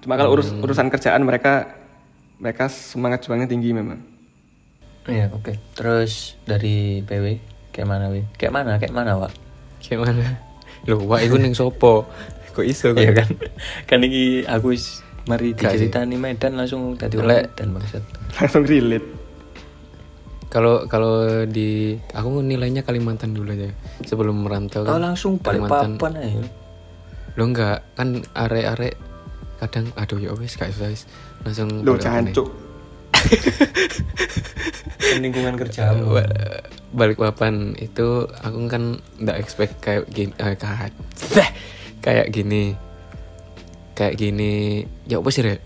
cuma 0.03 0.15
kalau 0.19 0.35
urus 0.39 0.51
urusan 0.55 0.91
kerjaan 0.91 1.23
mereka 1.23 1.71
mereka 2.43 2.67
semangat 2.71 3.27
juangnya 3.27 3.47
tinggi 3.47 3.71
memang 3.71 4.03
iya 5.11 5.27
oke. 5.35 5.59
Terus 5.75 6.39
dari 6.47 7.03
PW 7.03 7.27
kayak 7.75 7.89
mana 7.91 8.07
wi? 8.07 8.23
Kayak 8.39 8.55
mana? 8.55 8.79
Kayak 8.79 8.95
mana 8.95 9.19
Wak? 9.19 9.33
Gimana? 9.83 10.39
Loh, 10.87 11.03
wah 11.11 11.19
iku 11.19 11.43
ning 11.43 11.59
sopo? 11.59 12.07
Kok 12.53 12.63
iso 12.63 12.93
Iya 12.93 13.13
kan? 13.13 13.17
kan? 13.19 13.29
kan 13.87 13.99
ini 14.01 14.45
aku 14.45 14.73
wis 14.73 15.01
mari 15.25 15.53
diceritani 15.53 16.15
Medan 16.15 16.55
langsung 16.55 16.95
tadi 16.95 17.17
Lek. 17.17 17.55
dan 17.55 17.73
bangsat. 17.73 18.03
langsung 18.35 18.63
relate 18.63 19.09
Kalau 20.47 20.85
kalau 20.85 21.15
di 21.43 21.97
aku 22.11 22.29
nilainya 22.39 22.83
Kalimantan 22.83 23.33
dulu 23.33 23.51
aja. 23.51 23.73
Sebelum 24.03 24.45
merantau 24.45 24.83
Oh 24.83 24.93
kan. 24.93 25.01
langsung 25.03 25.41
balik 25.41 25.65
Kalimantan. 25.65 25.91
papan 25.97 26.13
aja. 26.19 26.43
Lo 27.33 27.43
enggak 27.47 27.81
kan 27.95 28.09
arek-arek 28.37 28.95
kadang 29.59 29.89
aduh 29.95 30.19
ya 30.19 30.35
wis 30.35 30.53
gak 30.55 30.69
usah 30.71 30.87
wis. 30.87 31.09
Langsung 31.41 31.81
lo 31.81 31.97
jancuk 31.97 32.53
lingkungan 35.15 35.57
kerjamu. 35.57 36.05
Wa- 36.11 36.61
balik 36.93 37.17
papan 37.17 37.73
itu 37.79 38.29
aku 38.29 38.59
kan 38.67 38.83
nggak 39.17 39.39
expect 39.39 39.81
kayak 39.81 40.05
gini 40.07 40.37
eh, 40.37 40.53
kayak, 40.53 40.93
kayak 42.03 42.29
gini 42.35 42.75
kayak 43.95 44.19
gini 44.19 44.83
ya 45.07 45.23
apa 45.23 45.31
sih 45.31 45.43
Rek? 45.47 45.61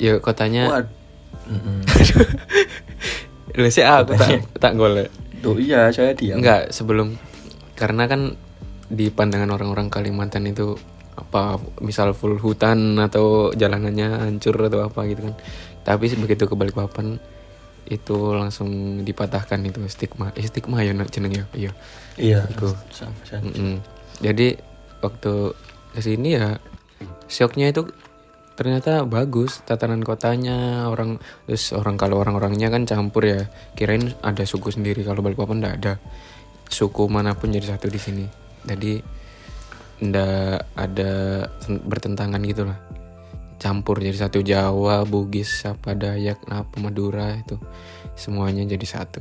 ya 0.00 0.16
kotanya. 0.16 0.64
Lah 3.60 3.70
sih 3.70 3.84
aku 3.84 4.14
tak 4.14 4.46
tak 4.56 4.72
golek 4.78 5.10
Tuh 5.40 5.56
iya 5.56 5.88
saya 5.92 6.12
diam. 6.12 6.40
Enggak, 6.40 6.72
sebelum 6.72 7.16
karena 7.76 8.04
kan 8.04 8.36
di 8.92 9.08
pandangan 9.08 9.56
orang-orang 9.56 9.88
Kalimantan 9.88 10.44
itu 10.48 10.76
apa 11.16 11.60
misal 11.80 12.12
full 12.12 12.36
hutan 12.40 12.96
atau 13.00 13.52
jalanannya 13.56 14.20
hancur 14.20 14.56
atau 14.68 14.84
apa 14.84 15.08
gitu 15.08 15.32
kan. 15.32 15.34
Tapi 15.80 16.12
begitu 16.20 16.44
ke 16.44 16.54
Balikpapan 16.54 17.16
itu 17.88 18.16
langsung 18.36 19.00
dipatahkan 19.02 19.64
itu 19.64 19.80
stigma. 19.88 20.30
Eh, 20.36 20.44
stigma 20.44 20.84
ya 20.84 20.92
nak 20.92 21.08
jeneng 21.08 21.32
ya. 21.32 21.44
Iya. 21.56 21.72
Iya. 22.20 22.40
Mm-mm. 23.40 23.80
Jadi 24.20 24.48
waktu 25.00 25.56
ke 25.96 26.00
sini 26.00 26.36
ya 26.38 26.60
shocknya 27.26 27.72
itu 27.72 27.88
ternyata 28.54 29.08
bagus 29.08 29.64
tatanan 29.64 30.04
kotanya 30.04 30.88
orang 30.92 31.16
terus 31.48 31.72
orang 31.72 31.96
kalau 31.96 32.20
orang-orangnya 32.20 32.68
kan 32.68 32.84
campur 32.84 33.24
ya 33.24 33.48
kirain 33.72 34.12
ada 34.20 34.44
suku 34.44 34.68
sendiri 34.68 35.00
kalau 35.00 35.24
Balikpapan 35.24 35.64
enggak 35.64 35.76
ada 35.80 35.92
suku 36.70 37.10
mana 37.10 37.34
pun 37.34 37.50
jadi 37.50 37.74
satu 37.74 37.90
di 37.90 37.98
sini. 37.98 38.24
Jadi 38.64 39.02
ndak 40.00 40.70
ada 40.78 41.12
bertentangan 41.66 42.40
gitu 42.46 42.64
lah. 42.64 42.78
Campur 43.60 44.00
jadi 44.00 44.16
satu 44.16 44.40
Jawa 44.40 45.04
Bugis 45.04 45.68
apa 45.68 45.92
Dayak 45.92 46.48
apa 46.48 46.76
Madura 46.80 47.36
itu 47.36 47.60
semuanya 48.16 48.64
jadi 48.64 48.86
satu. 48.86 49.20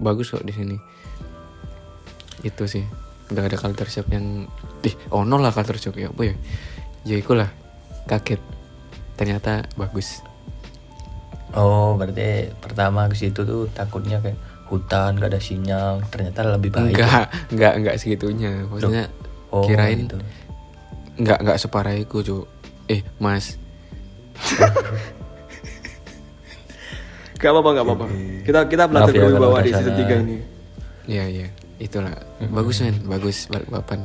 Bagus 0.00 0.32
kok 0.32 0.46
di 0.46 0.54
sini. 0.54 0.76
Itu 2.40 2.64
sih 2.64 3.05
udah 3.26 3.42
ada 3.42 3.58
culture 3.58 3.90
shock 3.90 4.06
yang 4.08 4.46
ih 4.86 4.94
ono 5.10 5.34
lah 5.36 5.50
culture 5.50 5.78
shock 5.78 5.98
ya 5.98 6.08
apa 6.10 6.22
ya? 6.22 6.34
Ya 7.02 7.16
iku 7.18 7.34
lah 7.34 7.50
kaget. 8.06 8.38
Ternyata 9.16 9.66
bagus. 9.74 10.22
Oh 11.56 11.96
berarti 11.96 12.52
pertama 12.60 13.08
ke 13.08 13.16
situ 13.16 13.42
tuh 13.42 13.66
takutnya 13.72 14.20
kayak 14.20 14.36
hutan 14.66 15.14
gak 15.16 15.30
ada 15.30 15.40
sinyal 15.40 16.02
ternyata 16.10 16.42
lebih 16.58 16.74
baik. 16.74 16.94
enggak 16.98 17.24
enggak 17.50 17.72
enggak 17.78 17.96
segitunya. 17.98 18.66
Maksudnya 18.66 19.06
Oh, 19.54 19.62
kirain 19.62 20.04
gitu. 20.10 20.18
enggak 21.16 21.38
enggak 21.38 21.58
separah 21.62 21.94
itu 21.94 22.18
cu 22.20 22.36
eh 22.90 23.00
mas. 23.22 23.56
Gak 27.36 27.50
apa-apa 27.52 27.70
gak 27.76 27.84
apa-apa. 27.86 28.06
Kita 28.42 28.60
kita 28.66 28.84
belajar 28.90 29.12
ya 29.12 29.36
bahwa 29.36 29.56
ada 29.60 29.64
di 29.64 29.72
season 29.72 29.94
salah. 29.94 30.08
3 30.08 30.24
ini. 30.24 30.36
Ya 31.06 31.24
ya 31.30 31.46
itulah. 31.82 32.14
Bagus 32.50 32.82
men. 32.84 32.96
Bagus. 33.04 33.48
Balikpapan 33.48 34.04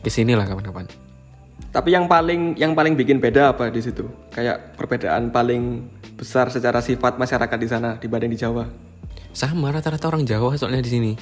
ke 0.00 0.08
sini 0.08 0.32
lah 0.32 0.48
kapan-kapan. 0.48 0.88
Tapi 1.70 1.94
yang 1.94 2.10
paling 2.10 2.58
yang 2.58 2.72
paling 2.74 2.98
bikin 2.98 3.22
beda 3.22 3.54
apa 3.54 3.70
di 3.70 3.78
situ? 3.84 4.08
Kayak 4.32 4.74
perbedaan 4.74 5.30
paling 5.30 5.86
besar 6.18 6.50
secara 6.50 6.82
sifat 6.82 7.20
masyarakat 7.20 7.58
di 7.60 7.68
sana 7.68 7.88
dibanding 8.00 8.32
di 8.34 8.38
Jawa? 8.40 8.66
Sama 9.30 9.70
rata-rata 9.70 10.10
orang 10.10 10.26
Jawa 10.26 10.58
soalnya 10.58 10.82
di 10.82 10.90
sini. 10.90 11.12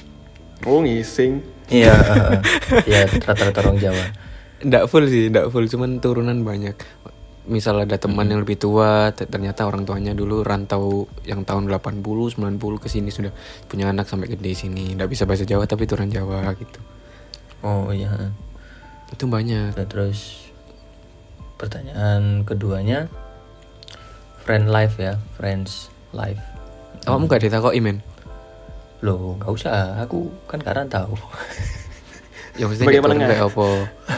Oh 0.65 0.81
ngising. 0.81 1.39
Iya, 1.69 1.93
iya 2.89 3.05
rata-rata 3.05 3.61
orang 3.61 3.77
Jawa. 3.77 4.03
Nggak 4.59 4.83
full 4.89 5.05
sih, 5.07 5.29
nggak 5.29 5.47
full, 5.53 5.69
cuman 5.69 6.01
turunan 6.01 6.41
banyak. 6.41 6.75
Misal 7.49 7.81
ada 7.81 7.97
teman 7.97 8.29
yang 8.29 8.45
lebih 8.45 8.61
tua, 8.61 9.09
te- 9.09 9.25
ternyata 9.25 9.65
orang 9.65 9.81
tuanya 9.81 10.13
dulu 10.13 10.45
rantau 10.45 11.09
yang 11.25 11.41
tahun 11.41 11.65
80, 11.65 12.05
90 12.37 12.37
ke 12.77 12.87
sini 12.87 13.09
sudah 13.09 13.33
punya 13.65 13.89
anak 13.89 14.05
sampai 14.05 14.29
gede 14.29 14.53
di 14.53 14.57
sini. 14.57 14.83
Nggak 14.93 15.09
bisa 15.09 15.25
bahasa 15.25 15.49
Jawa 15.49 15.65
tapi 15.65 15.89
turun 15.89 16.13
Jawa 16.13 16.53
gitu. 16.53 16.79
Oh 17.65 17.89
iya. 17.89 18.13
Itu 19.09 19.25
banyak. 19.25 19.73
Nah, 19.73 19.87
terus 19.89 20.47
pertanyaan 21.57 22.45
keduanya 22.45 23.09
friend 24.45 24.69
life 24.69 25.01
ya, 25.01 25.17
friends 25.35 25.89
life. 26.13 26.39
Kamu 27.03 27.25
nggak 27.25 27.49
ditakoki 27.49 27.81
men? 27.81 28.05
Loh, 29.01 29.41
nggak 29.41 29.49
usah. 29.49 29.97
Aku 30.05 30.29
kan 30.45 30.61
karena 30.61 30.85
tahu. 30.85 31.17
Ya 32.59 32.67
penengah. 32.67 33.31
kayak 33.31 33.47
apa? 33.47 33.67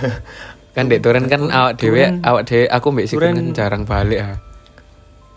kan 0.72 0.88
dek 0.88 1.04
turun 1.04 1.28
kan 1.28 1.52
awak 1.52 1.76
dewe, 1.76 2.20
awak 2.24 2.48
dewe, 2.48 2.64
aku 2.72 2.88
mbak 2.96 3.06
sih 3.12 3.20
kan 3.20 3.36
jarang 3.52 3.84
balik 3.84 4.24
ah. 4.24 4.38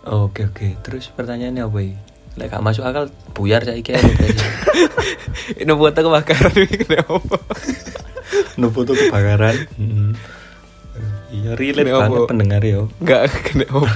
Oke 0.05 0.45
oke. 0.45 0.77
Terus 0.85 1.09
pertanyaannya 1.11 1.65
apa 1.65 1.79
ini? 1.81 1.97
Lek 2.37 2.51
gak 2.53 2.61
masuk 2.61 2.85
akal 2.85 3.09
buyar 3.33 3.65
saiki 3.65 3.95
ae 3.95 4.05
guys. 4.05 4.39
Ini 5.61 5.71
foto 5.71 5.99
kebakaran 6.01 6.53
ini 6.57 6.75
kenapa? 6.83 7.37
no 8.59 8.67
foto 8.73 8.91
kebakaran. 8.91 9.55
Iya 11.31 11.51
relate 11.55 11.89
banget 11.89 12.21
pendengar 12.27 12.61
yo. 12.65 12.91
Nggak 12.99 13.21
kena 13.45 13.65
apa? 13.71 13.89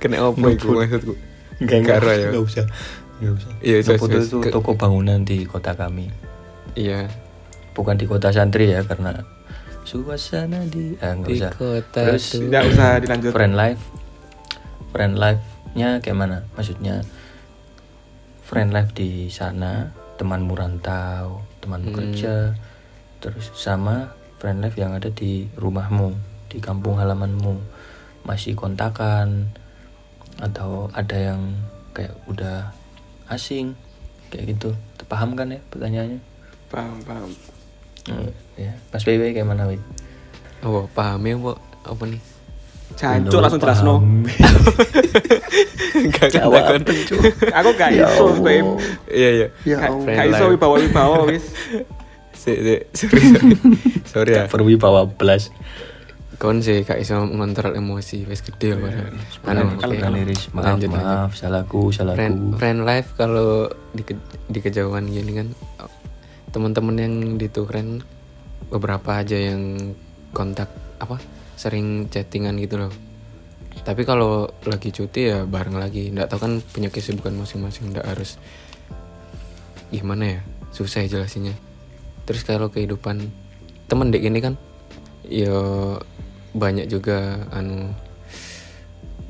Kena 0.00 0.16
apa 0.26 0.46
itu 0.50 0.66
maksudku? 0.68 1.14
Ya. 1.60 1.76
Enggak 1.76 2.42
usah. 2.42 2.66
Enggak 3.20 3.32
usah. 3.36 3.52
Iya, 3.60 3.76
No 3.78 3.84
jelas, 3.84 4.00
foto 4.00 4.16
itu 4.16 4.38
toko 4.50 4.70
bangunan 4.74 5.22
di 5.22 5.44
kota 5.44 5.76
kami. 5.76 6.08
Iya. 6.74 7.06
Bukan 7.76 7.94
di 7.94 8.10
kota 8.10 8.32
santri 8.34 8.72
ya 8.72 8.82
karena 8.82 9.22
suasana 9.90 10.62
di 10.70 10.94
ah, 11.02 11.18
enggak 11.18 11.30
Di 11.34 11.38
usah. 11.42 11.50
kota 11.58 12.02
Terus 12.14 12.26
tidak 12.38 12.62
usah 12.70 12.88
dilanjut 13.02 13.32
friend 13.34 13.54
life 13.58 13.82
friend 14.94 15.14
life 15.18 15.42
nya 15.74 15.98
kayak 15.98 16.18
mana 16.18 16.38
maksudnya 16.54 17.02
friend 18.42 18.70
life 18.70 18.90
di 18.94 19.26
sana 19.26 19.90
temanmu 20.14 20.54
rantau 20.54 21.42
temanmu 21.58 21.90
Hmm. 21.90 21.98
kerja 21.98 22.34
terus 23.18 23.50
sama 23.54 24.14
friend 24.40 24.64
life 24.64 24.74
yang 24.74 24.96
ada 24.96 25.12
di 25.12 25.44
rumahmu 25.54 26.16
di 26.48 26.58
kampung 26.58 26.96
halamanmu. 26.96 27.60
Masih 28.24 28.56
kontakan 28.56 29.52
atau 30.40 30.88
ada 30.96 31.14
yang 31.14 31.52
kayak 31.92 32.16
udah 32.24 32.72
asing 33.28 33.76
kayak 34.32 34.56
gitu. 34.56 34.72
Paham 35.04 35.36
kan 35.36 35.52
ya 35.52 35.60
pertanyaannya? 35.68 36.20
Paham 36.72 36.98
paham 37.04 37.30
Hmm, 38.08 38.30
ya 38.56 38.72
Mas 38.88 39.02
kayak 39.04 39.44
mana 39.44 39.68
Wid? 39.68 39.82
oh 40.64 40.88
paham 40.92 41.20
ya 41.24 41.34
bu 41.36 41.52
apa 41.84 42.02
nih? 42.04 42.20
Jancuk 42.98 43.40
langsung 43.40 43.60
jelas 43.62 43.80
no 43.80 44.02
Enggak 45.94 46.26
kan 46.26 46.30
Jawab. 46.32 46.62
takon. 46.66 46.82
aku 47.58 47.70
gak 47.76 47.90
iso 47.92 48.24
babe 48.40 48.70
iya 49.10 49.28
iya. 49.30 49.46
Ya 49.66 49.76
Gak- 49.78 50.06
gak 50.06 50.26
iso 50.28 50.44
wibawa 50.50 50.74
wibawa 50.78 51.16
wis. 51.28 51.44
Si, 52.40 52.56
si, 52.56 52.72
sorry 52.96 53.20
sorry. 53.20 53.52
Sorry 54.08 54.32
ya. 54.32 54.48
Perwibawa 54.48 55.04
belas. 55.04 55.52
kon 56.40 56.64
sih 56.64 56.88
kak 56.88 56.96
iso 56.96 57.20
ngontrol 57.20 57.76
emosi 57.76 58.24
wes 58.24 58.40
gede 58.40 58.80
lah 58.80 59.12
padahal. 59.44 59.76
Kan 59.76 60.16
Iris, 60.16 60.48
maaf 60.56 60.80
maaf. 60.80 61.36
Salahku 61.36 61.92
salahku. 61.92 62.16
friend 62.16 62.56
friend 62.56 62.78
life 62.88 63.12
kalau 63.12 63.68
di 64.48 64.58
kejauhan 64.58 65.04
gini 65.04 65.36
kan 65.36 65.52
teman-teman 66.50 66.96
yang 66.98 67.14
di 67.38 67.46
tuh 67.46 67.66
friend 67.66 68.02
beberapa 68.70 69.22
aja 69.22 69.34
yang 69.38 69.94
kontak 70.30 70.70
apa 71.02 71.18
sering 71.58 72.06
chattingan 72.10 72.58
gitu 72.58 72.86
loh. 72.86 72.92
Tapi 73.80 74.02
kalau 74.04 74.50
lagi 74.66 74.90
cuti 74.90 75.30
ya 75.30 75.46
bareng 75.46 75.78
lagi. 75.78 76.10
Nggak 76.10 76.28
tahu 76.30 76.40
kan 76.42 76.52
punya 76.60 76.88
kesibukan 76.92 77.34
masing-masing 77.34 77.94
nggak 77.94 78.06
harus 78.06 78.36
gimana 79.90 80.38
ya 80.38 80.40
susah 80.70 81.06
ya 81.06 81.18
jelasinnya. 81.18 81.54
Terus 82.26 82.46
kalau 82.46 82.70
kehidupan 82.70 83.30
temen 83.90 84.14
dek 84.14 84.22
ini 84.22 84.38
kan 84.38 84.54
ya 85.26 85.54
banyak 86.54 86.90
juga 86.90 87.46
anu 87.54 87.94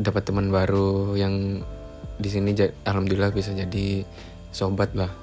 dapat 0.01 0.25
teman 0.25 0.49
baru 0.49 1.13
yang 1.17 1.61
di 2.21 2.29
sini 2.29 2.53
alhamdulillah 2.85 3.33
bisa 3.33 3.53
jadi 3.53 4.05
sobat 4.53 4.93
lah 4.97 5.20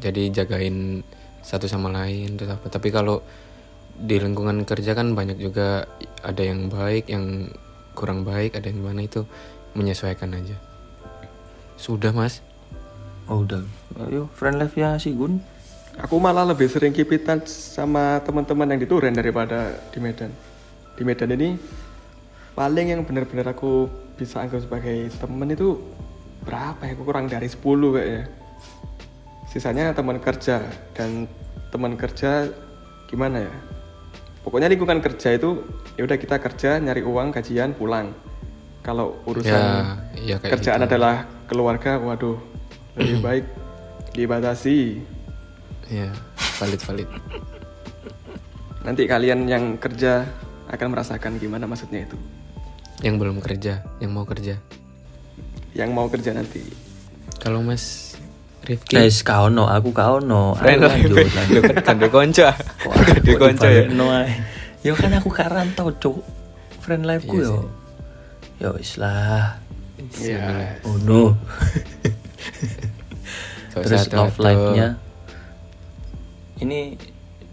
jadi 0.00 0.32
jagain 0.32 1.02
satu 1.46 1.70
sama 1.70 1.88
lain 1.94 2.34
terus 2.34 2.52
apa. 2.52 2.66
Tapi 2.66 2.90
kalau 2.90 3.22
di 3.96 4.20
lingkungan 4.20 4.66
kerja 4.68 4.92
kan 4.92 5.16
banyak 5.16 5.40
juga 5.40 5.88
ada 6.20 6.42
yang 6.44 6.68
baik 6.68 7.08
yang 7.08 7.48
kurang 7.96 8.28
baik 8.28 8.52
ada 8.52 8.68
yang 8.68 8.84
gimana 8.84 9.08
itu 9.08 9.24
menyesuaikan 9.72 10.36
aja. 10.36 10.58
Sudah 11.80 12.12
mas? 12.12 12.44
Oh 13.30 13.46
udah. 13.46 13.64
Ayo 14.10 14.28
friend 14.36 14.60
life 14.60 14.76
ya 14.76 15.00
si 15.00 15.16
Gun. 15.16 15.40
aku 15.96 16.20
malah 16.20 16.44
lebih 16.44 16.68
sering 16.68 16.92
kipitan 16.92 17.40
sama 17.48 18.20
teman-teman 18.20 18.68
yang 18.68 18.80
di 18.84 18.84
Turen 18.84 19.16
daripada 19.16 19.80
di 19.88 19.96
Medan. 19.96 20.28
Di 20.92 21.02
Medan 21.08 21.32
ini 21.32 21.56
paling 22.52 22.92
yang 22.92 23.00
benar-benar 23.08 23.56
aku 23.56 23.88
bisa 24.20 24.44
anggap 24.44 24.60
sebagai 24.60 25.08
temen 25.16 25.48
itu 25.56 25.80
berapa 26.44 26.84
ya? 26.84 26.92
Aku 26.92 27.08
kurang 27.08 27.32
dari 27.32 27.48
10 27.48 27.64
kayaknya 27.96 28.45
sisanya 29.56 29.96
teman 29.96 30.20
kerja. 30.20 30.60
Dan 30.92 31.24
teman 31.72 31.96
kerja 31.96 32.52
gimana 33.08 33.48
ya? 33.48 33.54
Pokoknya 34.44 34.68
lingkungan 34.68 35.00
kerja 35.00 35.34
itu 35.34 35.64
ya 35.96 36.04
udah 36.04 36.20
kita 36.20 36.36
kerja 36.36 36.76
nyari 36.76 37.00
uang 37.00 37.32
gajian 37.32 37.72
pulang. 37.72 38.12
Kalau 38.84 39.18
urusan 39.26 39.50
ya 39.50 39.98
ya 40.14 40.36
kayak 40.38 40.52
kerjaan 40.60 40.84
gitu. 40.84 40.88
adalah 40.92 41.26
keluarga 41.50 41.98
waduh 41.98 42.38
lebih 43.00 43.18
baik 43.26 43.44
dibatasi. 44.14 45.02
Ya 45.90 46.12
valid 46.60 46.80
valid. 46.84 47.08
Nanti 48.86 49.02
kalian 49.10 49.50
yang 49.50 49.64
kerja 49.82 50.22
akan 50.70 50.94
merasakan 50.94 51.42
gimana 51.42 51.66
maksudnya 51.66 52.06
itu. 52.06 52.14
Yang 53.02 53.14
belum 53.18 53.36
kerja 53.42 53.82
yang 53.98 54.14
mau 54.14 54.22
kerja. 54.22 54.62
Yang 55.74 55.90
mau 55.90 56.06
kerja 56.06 56.30
nanti. 56.30 56.62
Kalau 57.42 57.66
mas 57.66 58.05
Rifki 58.66 58.98
Guys, 58.98 59.22
kau 59.22 59.46
no, 59.46 59.70
aku 59.70 59.94
kau 59.94 60.18
no. 60.18 60.58
friend 60.58 60.82
lanjut, 60.82 61.30
lanjut. 61.30 61.62
Kan 61.86 62.02
di 62.02 62.10
konco 62.10 62.50
di 63.22 63.32
konco 63.38 63.66
ya 63.66 63.86
No. 63.86 64.10
Yo 64.82 64.98
kan 64.98 65.14
aku 65.14 65.30
karantau 65.30 65.94
cuk. 65.94 66.18
Friend 66.82 67.06
life 67.06 67.26
ku 67.26 67.38
Iya 67.38 67.46
yo. 67.46 67.56
Yo 68.58 68.68
wis 68.74 68.98
lah. 68.98 69.62
Iya. 70.18 70.82
Oh 70.82 70.98
no. 70.98 71.38
Gak 73.70 73.82
Terus 73.86 74.10
love 74.10 74.36
life-nya 74.42 75.06
ini 76.60 76.96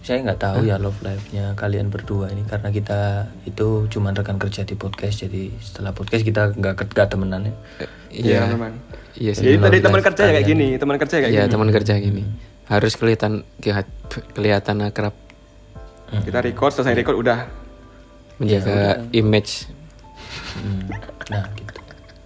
saya 0.04 0.20
nggak 0.22 0.36
tahu 0.38 0.68
ya 0.68 0.76
love 0.76 1.00
life-nya 1.00 1.56
kalian 1.56 1.88
berdua 1.88 2.28
ini 2.28 2.44
karena 2.44 2.70
kita 2.70 3.02
itu 3.44 3.88
cuma 3.88 4.12
rekan 4.12 4.36
kerja 4.36 4.62
di 4.62 4.76
podcast 4.76 5.24
jadi 5.24 5.48
setelah 5.58 5.90
podcast 5.90 6.22
kita 6.22 6.52
nggak 6.52 6.92
nggak 6.92 7.08
temenan 7.08 7.42
ya. 7.42 7.54
Iya, 7.74 7.88
iya 8.12 8.40
memang. 8.46 8.74
iya 9.16 9.32
sih 9.32 9.48
Jadi 9.48 9.58
tadi 9.58 9.78
teman 9.80 10.02
kerja 10.02 10.22
ya 10.22 10.32
kayak 10.34 10.46
gini, 10.46 10.68
teman 10.76 10.98
kerja 10.98 11.16
kayak 11.18 11.32
Iya 11.32 11.42
gini. 11.42 11.52
teman 11.52 11.70
kerja 11.72 11.94
gini 11.98 12.24
harus 12.64 12.94
kelihatan 12.94 13.42
kelihatan 14.30 14.78
akrab 14.84 15.16
Kita 16.14 16.40
record, 16.40 16.72
selesai 16.72 16.94
record 16.94 17.18
udah. 17.18 17.40
menjaga 18.36 19.08
image 19.12 19.72
Hmm, 20.54 20.86
Nah 21.30 21.46
gitu. 21.56 21.74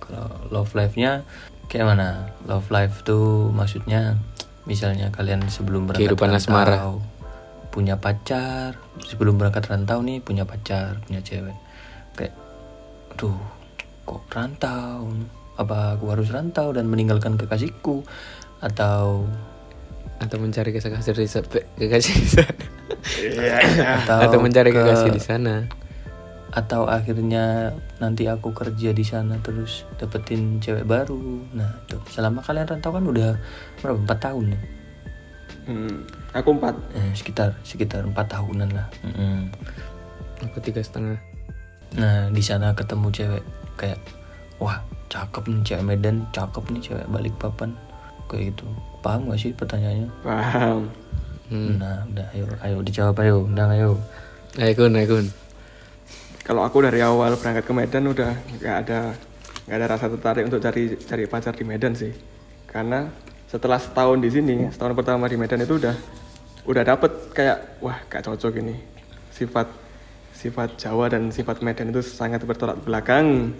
Kalau 0.02 0.28
love 0.50 0.72
life-nya 0.74 1.24
kayak 1.68 1.88
mana? 1.88 2.32
Love 2.44 2.68
life 2.68 3.04
tuh 3.04 3.48
maksudnya 3.50 4.20
misalnya 4.64 5.08
kalian 5.10 5.48
sebelum 5.48 5.86
berangkat 5.86 6.04
Kehidupan 6.10 6.28
rantau, 6.28 6.42
asmara. 6.42 6.76
Punya 7.78 8.02
pacar, 8.02 8.74
sebelum 9.06 9.38
berangkat 9.38 9.70
rantau 9.70 10.02
nih 10.02 10.18
punya 10.18 10.50
pacar, 10.50 10.98
punya 11.06 11.22
cewek. 11.22 11.54
Kayak 12.18 12.34
aduh, 13.14 13.38
kok 14.02 14.26
rantau? 14.34 15.06
Apa 15.62 15.94
aku 15.94 16.10
harus 16.10 16.34
rantau 16.34 16.74
dan 16.74 16.90
meninggalkan 16.90 17.38
kekasihku? 17.38 18.02
Atau 18.66 19.30
atau 20.18 20.38
mencari 20.42 20.74
kekasih 20.74 21.14
di 21.14 21.30
kekasih 21.78 22.14
di 22.18 22.30
sana. 22.34 22.66
Atau, 24.02 24.20
atau 24.26 24.38
mencari 24.42 24.74
ke- 24.74 24.82
kekasih 24.82 25.14
di 25.14 25.22
sana. 25.22 25.70
Atau 26.50 26.90
akhirnya 26.90 27.78
nanti 28.02 28.26
aku 28.26 28.58
kerja 28.58 28.90
di 28.90 29.06
sana 29.06 29.38
terus 29.46 29.86
dapetin 30.02 30.58
cewek 30.58 30.90
baru. 30.90 31.46
Nah 31.54 31.78
itu. 31.86 32.02
Selama 32.10 32.42
kalian 32.42 32.66
rantau 32.66 32.90
kan 32.90 33.06
udah 33.06 33.38
berapa? 33.86 34.02
Empat 34.02 34.34
tahun 34.34 34.58
ya 34.58 34.62
Hmm, 35.68 36.00
aku 36.32 36.50
empat. 36.54 36.76
eh, 36.94 37.12
sekitar 37.12 37.52
sekitar 37.62 38.02
empat 38.02 38.32
tahunan 38.32 38.72
lah 38.72 38.88
Mm-mm. 39.04 39.52
aku 40.42 40.64
tiga 40.64 40.80
setengah 40.80 41.20
nah 41.94 42.28
di 42.28 42.40
sana 42.40 42.72
ketemu 42.72 43.08
cewek 43.10 43.44
kayak 43.76 44.00
wah 44.58 44.80
cakep 45.08 45.44
nih 45.46 45.62
cewek 45.66 45.84
Medan 45.86 46.24
cakep 46.32 46.64
nih 46.70 46.82
cewek 46.82 47.08
balik 47.08 47.36
papan 47.36 47.76
kayak 48.26 48.52
gitu 48.52 48.64
paham 49.00 49.28
gak 49.28 49.38
sih 49.38 49.52
pertanyaannya 49.52 50.08
Paham. 50.20 50.88
hmm. 51.48 51.76
nah 51.78 52.04
udah 52.06 52.28
ayo 52.32 52.46
ayo 52.62 52.78
dijawab 52.82 53.16
ayo 53.18 53.36
undang 53.42 53.68
ayo 53.70 54.00
ayo 54.56 54.72
kun 54.74 54.96
ayo 54.96 55.08
kun 55.10 55.28
Kalau 56.42 56.64
aku 56.64 56.80
dari 56.80 57.00
awal 57.00 57.36
berangkat 57.36 57.64
ke 57.64 57.74
Medan 57.74 58.08
udah 58.08 58.32
nggak 58.58 58.76
ada 58.84 59.00
nggak 59.68 59.78
ada 59.78 59.86
rasa 59.86 60.08
tertarik 60.08 60.44
untuk 60.44 60.64
cari 60.64 60.96
cari 60.96 61.28
pacar 61.28 61.52
di 61.52 61.68
Medan 61.68 61.92
sih. 61.92 62.16
Karena 62.66 63.04
setelah 63.48 63.80
setahun 63.80 64.20
di 64.20 64.30
sini, 64.30 64.68
setahun 64.68 64.92
pertama 64.92 65.26
di 65.32 65.40
Medan 65.40 65.64
itu 65.64 65.80
udah 65.80 65.96
udah 66.68 66.84
dapet 66.84 67.12
kayak 67.32 67.80
wah 67.80 67.96
gak 68.12 68.28
cocok 68.28 68.60
ini 68.60 68.76
sifat 69.32 69.72
sifat 70.36 70.76
Jawa 70.76 71.08
dan 71.08 71.32
sifat 71.32 71.64
Medan 71.64 71.96
itu 71.96 72.04
sangat 72.04 72.44
bertolak 72.44 72.78
belakang. 72.84 73.56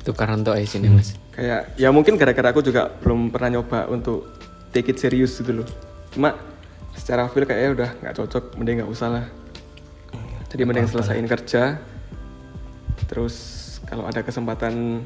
tuh 0.00 0.14
karanto 0.14 0.54
aja 0.54 0.78
sini 0.78 0.86
mas 0.86 1.18
Kayak 1.34 1.74
ya 1.76 1.90
mungkin 1.90 2.14
gara-gara 2.14 2.54
aku 2.54 2.62
juga 2.62 2.88
belum 3.02 3.28
pernah 3.28 3.58
nyoba 3.58 3.90
untuk 3.90 4.32
take 4.70 4.94
it 4.94 4.98
serius 5.02 5.36
gitu 5.36 5.60
loh. 5.60 5.68
Cuma 6.14 6.32
secara 6.96 7.28
feel 7.28 7.44
kayaknya 7.44 7.70
udah 7.76 7.90
nggak 8.00 8.14
cocok, 8.16 8.44
mending 8.56 8.80
nggak 8.80 8.90
usah 8.90 9.08
lah. 9.12 9.26
Jadi 10.48 10.62
mending 10.64 10.88
selesaiin 10.88 11.28
kerja. 11.28 11.82
Terus 13.10 13.36
kalau 13.84 14.08
ada 14.08 14.22
kesempatan 14.24 15.04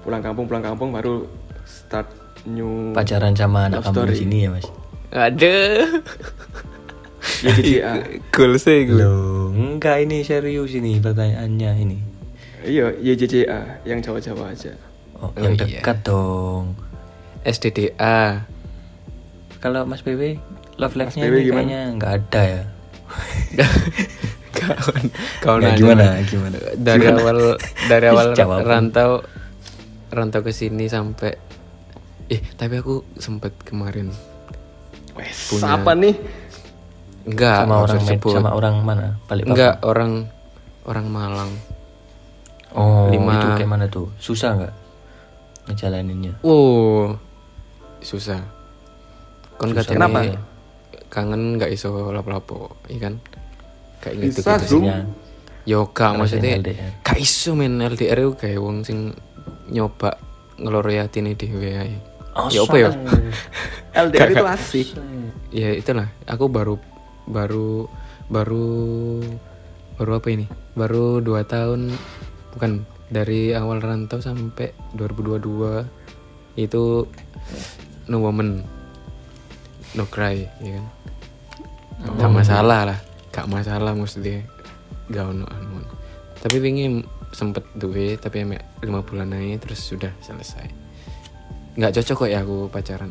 pulang 0.00 0.22
kampung 0.24 0.48
pulang 0.48 0.64
kampung 0.64 0.94
baru 0.94 1.28
start 1.68 2.08
new 2.44 2.92
pacaran 2.92 3.32
sama 3.32 3.66
anak 3.66 3.82
kamu 3.82 4.08
di 4.08 4.16
sini 4.16 4.36
ya 4.44 4.50
mas 4.50 4.66
ada 5.10 5.56
ya 7.40 7.52
JJA. 7.52 7.92
cool 8.30 8.56
sih 8.56 8.84
gue 8.84 8.96
Loh, 8.96 9.52
enggak 9.52 10.02
ini 10.02 10.22
serius 10.22 10.72
ini 10.72 10.96
pertanyaannya 10.96 11.70
ini. 11.78 11.98
Iya, 12.60 12.92
YJJA 12.94 13.84
yang 13.84 14.00
Jawa-Jawa 14.00 14.52
aja. 14.52 14.72
Oh, 15.14 15.28
Oh, 15.28 15.30
yang 15.36 15.56
iya. 15.58 15.80
dekat 15.80 16.00
dong. 16.00 16.76
SDDA 17.42 18.44
Kalau 19.58 19.84
Mas 19.84 20.00
BW, 20.00 20.36
love 20.76 20.96
life-nya 20.96 21.24
ini 21.26 21.40
gimana? 21.42 21.60
kayaknya 21.60 21.80
nggak 21.94 22.12
ada 22.14 22.42
ya. 22.42 22.62
kawan 24.54 25.04
kawan 25.40 25.60
gimana, 25.74 26.04
gimana? 26.24 26.56
dari 26.74 27.04
awal 27.06 27.56
dari 27.84 28.06
awal 28.12 28.32
rantau 28.60 29.24
rantau 30.08 30.40
ke 30.40 30.52
sini 30.52 30.84
sampai 30.86 31.36
eh 32.30 32.40
tapi 32.54 32.74
aku 32.76 33.02
sempet 33.16 33.52
kemarin 33.60 34.14
Wes, 35.12 35.50
Punya- 35.50 35.74
apa 35.74 35.92
nih? 35.92 36.14
Enggak, 37.20 37.56
sama 37.60 37.76
orang 37.82 37.98
disebut. 38.00 38.32
sama 38.32 38.50
orang 38.50 38.74
mana 38.80 39.06
balik 39.26 39.44
Enggak, 39.44 39.82
orang 39.82 40.30
orang 40.82 41.06
Malang. 41.06 41.52
oh 42.72 43.10
Lima- 43.10 43.36
itu 43.36 43.48
kayak 43.58 43.68
mana 43.68 43.86
tuh 43.86 44.08
susah 44.16 44.56
nggak 44.56 44.74
ngejalaninnya 45.66 46.38
Oh, 46.40 47.14
susah. 48.00 48.40
Kon 49.54 49.70
Susah. 49.70 49.84
katanya 49.84 49.98
Kenapa? 50.08 50.20
kangen 51.06 51.58
nggak 51.58 51.70
iso 51.70 51.90
lapo-lapo, 52.08 52.78
iya 52.86 52.98
kan? 53.02 53.14
Kayak 54.00 54.14
gitu 54.24 54.40
Bisa, 54.40 54.52
gitu. 54.56 54.78
Yoga 55.66 56.16
maksudnya 56.16 56.56
gak 57.04 57.18
iso 57.20 57.52
men 57.52 57.76
LDR 57.78 58.16
itu 58.18 58.32
kayak 58.32 58.56
wong 58.56 58.80
sing 58.80 59.12
nyoba 59.68 60.16
ngelori 60.56 60.96
hatine 60.96 61.36
dhewe 61.36 61.70
ae. 61.76 61.94
Oh, 62.36 62.46
ya 62.46 62.62
apa 62.62 62.76
ya? 62.78 62.90
LDR 63.94 64.30
itu 64.38 64.46
asik. 64.46 64.88
Ya 65.50 65.74
itulah, 65.74 66.10
aku 66.30 66.46
baru 66.46 66.78
baru 67.26 67.90
baru 68.30 68.70
baru 69.98 70.10
apa 70.18 70.28
ini? 70.30 70.46
Baru 70.78 71.18
dua 71.18 71.42
tahun 71.42 71.90
bukan 72.54 72.86
dari 73.10 73.50
awal 73.50 73.82
rantau 73.82 74.22
sampai 74.22 74.70
2022 74.94 75.82
itu 76.58 77.06
no 78.06 78.16
woman 78.22 78.62
no 79.98 80.06
cry 80.06 80.46
ya 80.62 80.78
kan 80.78 80.86
gak 82.18 82.30
masalah 82.30 82.80
lah 82.94 82.98
gak 83.34 83.50
masalah 83.50 83.92
maksudnya 83.94 84.46
gak 85.10 85.26
ono 85.26 85.46
anu 85.50 85.82
tapi 86.38 86.62
pengen 86.62 87.02
sempet 87.34 87.66
duwe 87.74 88.14
tapi 88.14 88.46
emek 88.46 88.62
lima 88.82 89.02
bulan 89.02 89.34
aja 89.34 89.58
terus 89.66 89.82
sudah 89.82 90.10
selesai 90.22 90.70
nggak 91.76 91.92
cocok 92.00 92.16
kok 92.26 92.28
ya 92.30 92.38
aku 92.42 92.56
pacaran. 92.72 93.10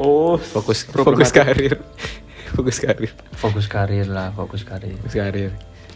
Oh, 0.00 0.36
fokus 0.40 0.88
fokus 0.88 1.30
karir. 1.34 1.76
Fokus 2.52 2.84
karir. 2.84 3.08
Fokus 3.32 3.64
karir 3.64 4.04
lah 4.12 4.28
fokus 4.36 4.60
karir. 4.60 4.92
Fokus 5.00 5.16
karir. 5.16 5.52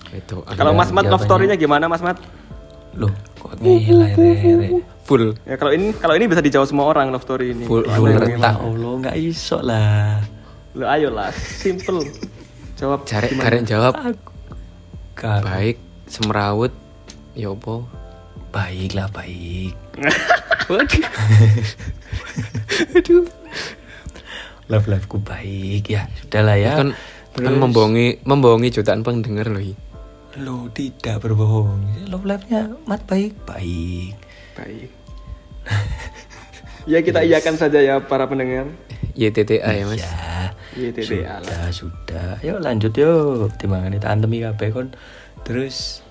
Itu 0.08 0.40
Kalau 0.56 0.72
Mas 0.72 0.88
Mat 0.88 1.04
love 1.04 1.20
story-nya 1.20 1.52
gimana 1.52 1.84
Mas 1.84 2.00
Mat? 2.00 2.16
loh 2.96 3.12
kok 3.36 3.60
ngeyel 3.60 4.00
akhir 4.08 4.58
full. 5.04 5.36
Ya 5.44 5.60
kalau 5.60 5.72
ini 5.76 5.92
kalau 5.92 6.16
ini 6.16 6.24
bisa 6.24 6.40
dijawab 6.40 6.64
semua 6.64 6.88
orang 6.88 7.12
love 7.12 7.28
story 7.28 7.52
ini. 7.52 7.68
Full- 7.68 7.84
full 7.84 8.08
ya 8.08 8.56
Allah 8.56 8.92
nggak 9.04 9.16
iso 9.20 9.60
lah. 9.60 10.24
Lo 10.76 10.84
ayo 10.88 11.08
lah, 11.12 11.32
simple. 11.32 12.04
Jawab. 12.76 13.08
cari 13.08 13.32
karen 13.36 13.64
jawab. 13.64 13.96
Kak, 15.16 15.40
baik 15.44 15.80
semrawut 16.04 16.72
ya 17.32 17.48
apa 18.46 18.70
baik. 18.70 18.90
Lah 18.94 19.08
baik 19.16 19.74
waduh. 20.70 21.06
Aduh. 22.96 23.26
Love 24.66 24.86
life 24.90 25.06
ku 25.06 25.18
baik. 25.22 25.90
Ya 25.90 26.10
sudah 26.22 26.42
lah 26.42 26.56
ya. 26.58 26.78
Kan 26.78 26.94
kan 27.36 27.54
membohongi 27.58 28.24
membohongi 28.24 28.72
jutaan 28.72 29.04
pendengar 29.04 29.52
loh 29.52 29.60
lo 30.36 30.68
tidak 30.76 31.24
berbohong. 31.24 31.80
Love 32.12 32.28
life 32.28 32.44
nya 32.52 32.68
mat 32.84 33.00
baik? 33.08 33.32
Baik. 33.48 34.12
Baik. 34.52 34.90
ya 36.92 37.00
kita 37.00 37.24
iyakan 37.24 37.56
saja 37.56 37.80
ya 37.80 38.04
para 38.04 38.28
pendengar. 38.28 38.68
YTTA 39.16 39.70
ya 39.72 39.84
mas. 39.88 40.04
Ya 40.04 40.12
YTTA 40.76 41.40
lah. 41.40 41.72
sudah 41.72 41.72
sudah. 41.72 42.30
Yuk 42.44 42.60
lanjut 42.60 42.92
yuk. 42.92 43.48
Timbangan 43.56 43.96
kita 43.96 44.08
antemi 44.12 44.44
kabeh 44.44 44.68
kon. 44.76 44.88
Terus 45.40 46.04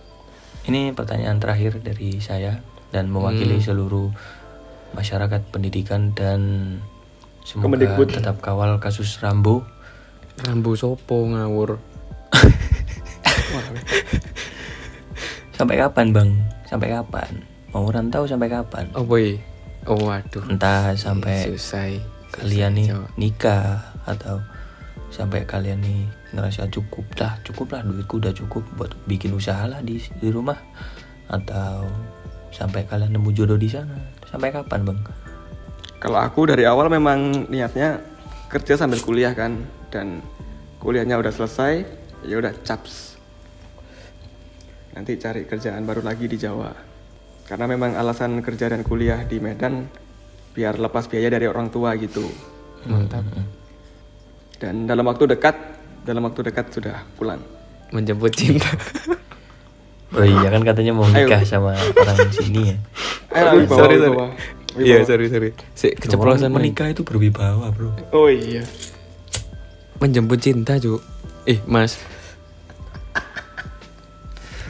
ini 0.65 0.91
pertanyaan 0.93 1.37
terakhir 1.37 1.77
dari 1.81 2.17
saya 2.21 2.61
dan 2.89 3.11
mewakili 3.11 3.61
seluruh 3.61 4.09
masyarakat 4.97 5.41
pendidikan 5.51 6.15
dan 6.15 6.41
semoga 7.45 7.75
Kemendikbud. 7.75 8.09
tetap 8.17 8.41
kawal 8.41 8.79
kasus 8.81 9.19
Rambo. 9.21 9.61
Rambu 10.41 10.75
sopo 10.75 11.27
ngawur? 11.31 11.79
Sampai 15.55 15.79
kapan 15.79 16.11
bang? 16.11 16.29
Sampai 16.67 16.91
kapan? 16.91 17.31
Mau 17.71 17.87
rantau 17.87 18.27
sampai 18.27 18.51
kapan? 18.51 18.91
Oh 18.91 19.07
boy. 19.07 19.39
Oh 19.87 19.95
waduh. 19.99 20.43
Entah 20.51 20.91
sampai 20.99 21.47
selesai 21.47 21.99
kalian 22.35 22.75
nih 22.75 22.91
nikah 23.15 23.95
atau 24.03 24.43
sampai 25.07 25.47
kalian 25.47 25.79
nih 25.79 26.03
ngerasa 26.35 26.67
cukup 26.67 27.05
lah 27.17 27.39
cukup 27.47 27.73
lah 27.73 27.81
duitku 27.87 28.19
udah 28.19 28.33
cukup 28.35 28.63
buat 28.75 28.91
bikin 29.07 29.31
usaha 29.31 29.65
lah 29.65 29.79
di 29.79 30.03
di 30.19 30.29
rumah 30.29 30.59
atau 31.31 31.87
sampai 32.51 32.85
kalian 32.85 33.15
nemu 33.15 33.29
jodoh 33.33 33.57
di 33.57 33.71
sana 33.71 33.95
sampai 34.27 34.51
kapan 34.51 34.83
bang 34.83 34.99
Kalau 35.95 36.21
aku 36.21 36.45
dari 36.45 36.67
awal 36.69 36.91
memang 36.91 37.49
niatnya 37.49 37.97
kerja 38.51 38.77
sambil 38.77 39.01
kuliah 39.01 39.33
kan 39.33 39.65
dan 39.89 40.21
kuliahnya 40.85 41.17
udah 41.17 41.33
selesai, 41.33 41.81
ya 42.29 42.37
udah 42.37 42.53
caps. 42.61 43.17
Nanti 44.93 45.17
cari 45.17 45.49
kerjaan 45.49 45.81
baru 45.83 46.05
lagi 46.05 46.29
di 46.29 46.37
Jawa. 46.37 46.69
Karena 47.45 47.65
memang 47.65 47.97
alasan 47.97 48.41
kerja 48.45 48.69
dan 48.69 48.85
kuliah 48.85 49.25
di 49.25 49.41
Medan 49.41 49.89
biar 50.53 50.77
lepas 50.77 51.09
biaya 51.09 51.33
dari 51.33 51.49
orang 51.49 51.73
tua 51.73 51.93
gitu. 51.97 52.23
mantap 52.85 53.25
Dan 54.55 54.87
dalam 54.87 55.03
waktu 55.09 55.35
dekat, 55.35 55.55
dalam 56.05 56.21
waktu 56.21 56.41
dekat 56.43 56.69
sudah 56.69 57.01
pulang. 57.13 57.41
menjemput 57.87 58.29
cinta 58.31 58.69
oh 60.15 60.21
iya 60.21 60.47
kan 60.47 60.61
katanya 60.61 60.91
mau 60.91 61.05
nikah 61.05 61.37
Ayo. 61.37 61.47
sama 61.47 61.73
orang 61.73 62.29
sini 62.31 62.71
ya 62.71 62.77
Ayo, 63.31 63.59
wibawa, 63.59 63.77
sorry 63.77 63.95
sorry 63.95 64.07
wibawa. 64.07 64.27
iya 64.77 64.97
sorry 65.01 65.25
sorry 65.27 65.49
si 65.73 65.87
keceplosan 65.91 66.49
men. 66.49 66.61
menikah 66.61 66.87
itu 66.87 67.01
berwibawa 67.01 67.69
bro 67.69 67.93
Oh 68.09 68.25
iya. 68.25 68.61
menjemput 69.95 70.37
cinta 70.37 70.77
cu 70.77 70.97
eh 71.43 71.57
mas 71.63 71.97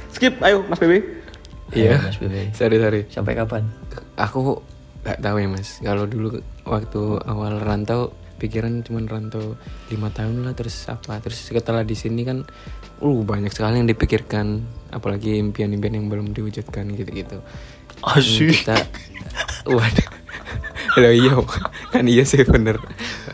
Skip, 0.09 0.39
ayo 0.39 0.63
Mas 0.65 0.79
Bebe. 0.79 1.03
iya 1.71 1.99
Mas 1.99 2.15
Bebe 2.15 2.51
sorry 2.51 2.77
sorry 2.77 3.01
sampai 3.07 3.35
kapan 3.35 3.67
aku 4.15 4.63
nggak 5.03 5.19
tahu 5.19 5.37
ya 5.37 5.47
mas 5.47 5.79
kalau 5.79 6.03
dulu 6.03 6.29
waktu 6.63 7.01
awal 7.21 7.59
rantau 7.59 8.15
pikiran 8.35 8.83
cuma 8.83 9.01
rantau 9.03 9.55
lima 9.91 10.11
tahun 10.11 10.43
lah 10.43 10.53
terus 10.53 10.75
apa? 10.91 11.19
Terus 11.23 11.39
setelah 11.47 11.81
di 11.81 11.95
sini 11.95 12.21
kan 12.27 12.43
uh 13.01 13.19
banyak 13.23 13.51
sekali 13.51 13.83
yang 13.83 13.89
dipikirkan 13.89 14.63
apalagi 14.91 15.39
impian-impian 15.39 15.99
yang 15.99 16.07
belum 16.07 16.31
diwujudkan 16.31 16.91
gitu-gitu. 16.95 17.39
Asyik. 18.03 18.63
kita 18.63 18.77
waduh. 19.67 20.09
Loh, 21.01 21.11
iya 21.11 21.35
kan 21.91 22.05
iya 22.07 22.23
sih 22.23 22.43
bener. 22.47 22.79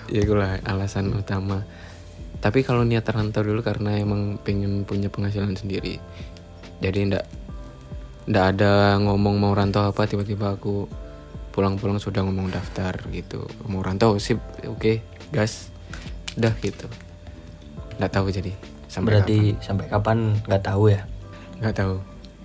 Ya 0.09 0.25
itulah 0.25 0.57
alasan 0.65 1.13
utama. 1.13 1.61
Tapi 2.41 2.65
kalau 2.65 2.81
niat 2.81 3.05
rantau 3.05 3.45
dulu 3.45 3.61
karena 3.61 4.01
emang 4.01 4.41
pengen 4.41 4.81
punya 4.81 5.13
penghasilan 5.13 5.53
sendiri. 5.53 6.01
Jadi 6.81 7.13
ndak 7.13 7.25
ndak 8.25 8.45
ada 8.57 8.97
ngomong 8.97 9.37
mau 9.37 9.53
rantau 9.53 9.85
apa 9.85 10.09
tiba-tiba 10.09 10.57
aku 10.57 10.89
pulang-pulang 11.51 11.99
sudah 11.99 12.23
ngomong 12.23 12.49
daftar 12.49 12.95
gitu 13.11 13.43
mau 13.67 13.83
rantau 13.83 14.15
sip 14.17 14.39
oke 14.63 15.03
gas 15.31 15.67
udah 16.39 16.55
gitu 16.63 16.87
nggak 17.99 18.11
tahu 18.11 18.31
jadi 18.31 18.51
sampai 18.87 19.07
berarti 19.19 19.37
sampai 19.59 19.85
kapan 19.87 20.35
nggak 20.47 20.63
tahu 20.63 20.83
ya 20.91 21.03
kapan. 21.03 21.59
nggak 21.59 21.75
tahu 21.75 21.95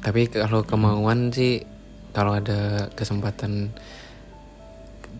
tapi 0.03 0.21
kalau 0.31 0.61
kemauan 0.63 1.31
sih 1.35 1.63
kalau 2.15 2.35
ada 2.39 2.91
kesempatan 2.95 3.71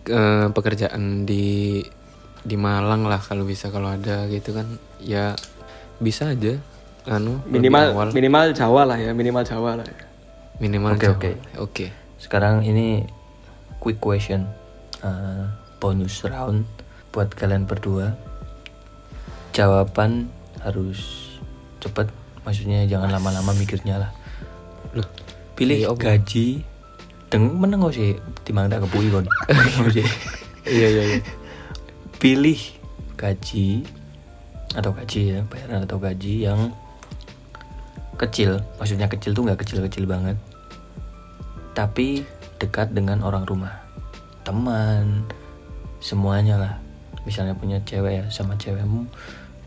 eh, 0.07 0.47
pekerjaan 0.51 1.27
di 1.27 1.83
di 2.47 2.55
Malang 2.55 3.03
lah 3.03 3.19
kalau 3.19 3.43
bisa 3.43 3.67
kalau 3.67 3.91
ada 3.91 4.23
gitu 4.31 4.55
kan 4.55 4.67
ya 5.03 5.35
bisa 5.99 6.31
aja 6.31 6.55
anu 7.07 7.39
Minimal 7.47 7.85
awal. 7.95 8.07
minimal 8.11 8.51
Jawa 8.51 8.83
lah 8.83 8.99
ya, 8.99 9.11
minimal 9.15 9.43
Jawa 9.43 9.79
lah 9.79 9.87
ya. 9.87 10.05
minimal 10.59 10.95
Oke, 10.95 11.03
Jawa. 11.07 11.15
oke. 11.15 11.31
oke 11.59 11.85
Sekarang 12.17 12.65
ini 12.65 13.05
quick 13.79 14.01
question, 14.01 14.45
uh, 15.01 15.49
bonus 15.77 16.25
round 16.25 16.65
buat 17.13 17.31
kalian 17.33 17.65
berdua. 17.65 18.13
Jawaban 19.53 20.29
harus 20.61 21.33
cepet, 21.81 22.09
maksudnya 22.45 22.85
jangan 22.85 23.09
lama-lama 23.09 23.53
mikirnya 23.57 24.01
lah. 24.05 24.11
loh 24.93 25.07
Pilih 25.57 25.89
Iya, 25.89 25.93
gaji, 25.97 26.61
deng 27.33 27.57
meneng 27.57 27.81
kok 27.81 27.97
sih, 27.97 28.13
timang 28.45 28.69
tak 28.69 28.85
kepui 28.85 29.09
kon. 29.09 29.25
Iya 30.67 30.87
iya 30.91 31.03
iya. 31.15 31.19
Pilih 32.19 32.59
gaji 33.15 33.87
atau 34.75 34.91
gaji 34.91 35.21
ya, 35.31 35.39
bayaran 35.47 35.87
atau 35.87 35.95
gaji 35.95 36.43
yang 36.43 36.75
kecil, 38.19 38.59
maksudnya 38.75 39.07
kecil 39.07 39.31
tuh 39.31 39.47
nggak 39.47 39.63
kecil-kecil 39.63 40.03
banget, 40.09 40.35
tapi 41.71 42.25
dekat 42.57 42.93
dengan 42.93 43.21
orang 43.21 43.45
rumah, 43.45 43.73
teman, 44.41 45.25
semuanya 45.99 46.55
lah. 46.57 46.73
Misalnya 47.23 47.53
punya 47.53 47.81
cewek 47.83 48.23
ya 48.23 48.25
sama 48.31 48.55
cewekmu, 48.55 49.07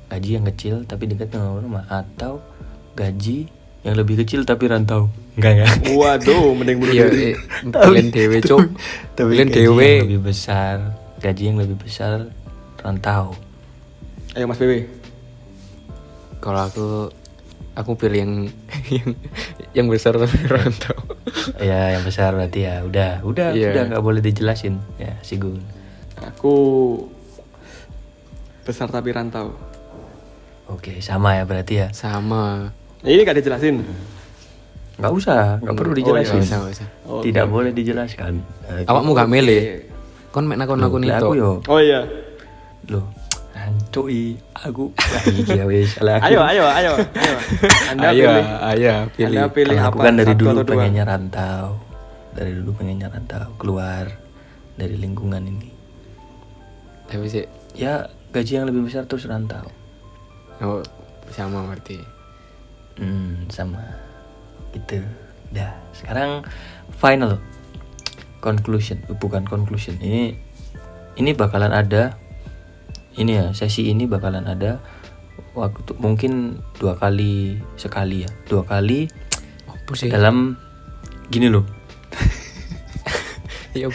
gaji 0.09 0.31
yang 0.40 0.46
kecil 0.48 0.83
tapi 0.85 1.07
dekat 1.07 1.31
dengan 1.31 1.55
orang 1.55 1.64
rumah, 1.66 1.85
atau 1.88 2.40
gaji 2.94 3.46
yang 3.81 3.96
lebih 3.96 4.20
kecil 4.20 4.44
tapi 4.44 4.68
rantau, 4.68 5.09
enggak 5.40 5.61
enggak. 5.61 5.72
Waduh, 5.96 6.53
mending 6.53 6.79
bunuh 6.81 6.92
iya 6.92 7.09
diri. 7.09 7.33
eh, 7.33 7.37
kalian 7.72 8.09
dewe 8.12 8.38
cok 8.48 8.61
Tapi 9.16 9.31
kalian 9.37 9.48
gaji 9.48 9.57
dewe 9.57 9.88
yang 9.88 10.05
lebih 10.09 10.22
besar, 10.24 10.76
gaji 11.20 11.42
yang 11.48 11.59
lebih 11.61 11.76
besar 11.81 12.29
rantau. 12.81 13.33
Ayo 14.33 14.44
Mas 14.44 14.57
Bebe. 14.57 14.88
kalau 16.40 16.64
aku 16.64 17.12
aku 17.80 17.96
pilih 17.96 18.18
yang 18.18 18.32
yang 18.88 19.08
yang 19.72 19.86
besar 19.86 20.14
tapi 20.14 20.36
rantau 20.50 20.96
ya 21.58 21.94
yang 21.94 22.02
besar 22.02 22.32
berarti 22.32 22.60
ya 22.62 22.82
udah 22.82 23.10
udah 23.22 23.48
Iya. 23.52 23.72
udah 23.72 23.82
nggak 23.88 24.02
boleh 24.02 24.20
dijelasin. 24.20 24.78
Ya 24.96 25.16
Sigun 25.20 25.58
Aku 26.20 26.52
besar 28.62 28.86
tapi 28.86 29.10
rantau. 29.10 29.56
oke 30.66 31.00
sama 31.00 31.34
ya 31.34 31.42
berarti 31.42 31.74
ya? 31.76 31.88
Sama. 31.90 32.70
Ini 33.00 33.24
gak 33.24 33.40
dijelasin. 33.40 33.80
nggak 34.94 35.10
usah 35.10 35.56
nggak 35.58 35.74
perlu 35.74 35.90
Oh, 35.90 35.96
iya, 35.96 36.00
dijelasin. 36.22 36.38
Nggak 36.38 36.60
usah, 36.62 36.70
usah. 36.84 36.88
Oh, 37.08 37.20
tidak 37.20 37.48
boleh 37.48 37.72
dijelaskan. 37.72 38.44
Eh, 38.68 38.84
awakmu 38.84 39.10
gak 39.10 39.26
milih? 39.26 39.88
Kon 40.28 40.44
mek 40.44 40.60
nakon 40.60 40.76
nakon 40.78 41.00
itu. 41.02 41.10
aku 41.10 41.32
yo. 41.34 41.50
Oh 41.66 41.80
iya. 41.80 42.04
loh 42.86 43.08
Ancoi, 43.70 44.35
aku. 44.59 44.90
Iki 45.30 45.54
ya 45.54 45.64
wis 45.70 45.94
aku. 46.02 46.26
Ayo, 46.26 46.42
ayo, 46.42 46.64
ayo, 46.66 46.92
ayo. 46.98 47.37
Anda 47.94 48.09
ayo 48.11 48.26
pilih. 48.26 48.44
ayo 48.44 48.92
pilih. 49.14 49.38
Anda 49.38 49.44
pilih 49.54 49.76
Kalau 49.78 49.87
apa? 49.87 49.94
aku 49.94 49.98
kan 50.02 50.14
dari 50.18 50.35
dulu 50.35 50.59
pengennya 50.66 51.04
rantau 51.06 51.90
dari 52.35 52.54
dulu 52.54 52.70
pengennya 52.78 53.11
rantau 53.11 53.50
keluar 53.59 54.06
dari 54.78 54.94
lingkungan 54.96 55.42
ini. 55.42 55.70
Tapi 57.11 57.26
sih 57.26 57.44
ya 57.74 58.06
gaji 58.30 58.52
yang 58.62 58.66
lebih 58.70 58.87
besar 58.87 59.06
terus 59.06 59.26
rantau 59.26 59.66
oh, 60.62 60.83
sama 61.35 61.66
berarti. 61.66 61.98
Hmm 62.98 63.50
sama. 63.50 63.83
Gitu. 64.74 65.02
Dah 65.50 65.74
sekarang 65.96 66.46
final. 66.94 67.42
Conclusion. 68.40 69.02
Bukan 69.20 69.44
conclusion. 69.44 69.98
Ini 70.00 70.33
ini 71.20 71.30
bakalan 71.37 71.74
ada 71.74 72.16
ini 73.18 73.32
ya 73.34 73.46
sesi 73.56 73.90
ini 73.90 74.06
bakalan 74.06 74.46
ada 74.46 74.78
waktu 75.56 75.96
mungkin 75.98 76.62
dua 76.78 76.94
kali 76.94 77.58
sekali 77.74 78.22
ya. 78.26 78.30
Dua 78.46 78.62
kali 78.62 79.10
sih? 79.98 80.10
dalam 80.10 80.54
gini 81.30 81.50
loh. 81.50 81.66
Ya 83.70 83.86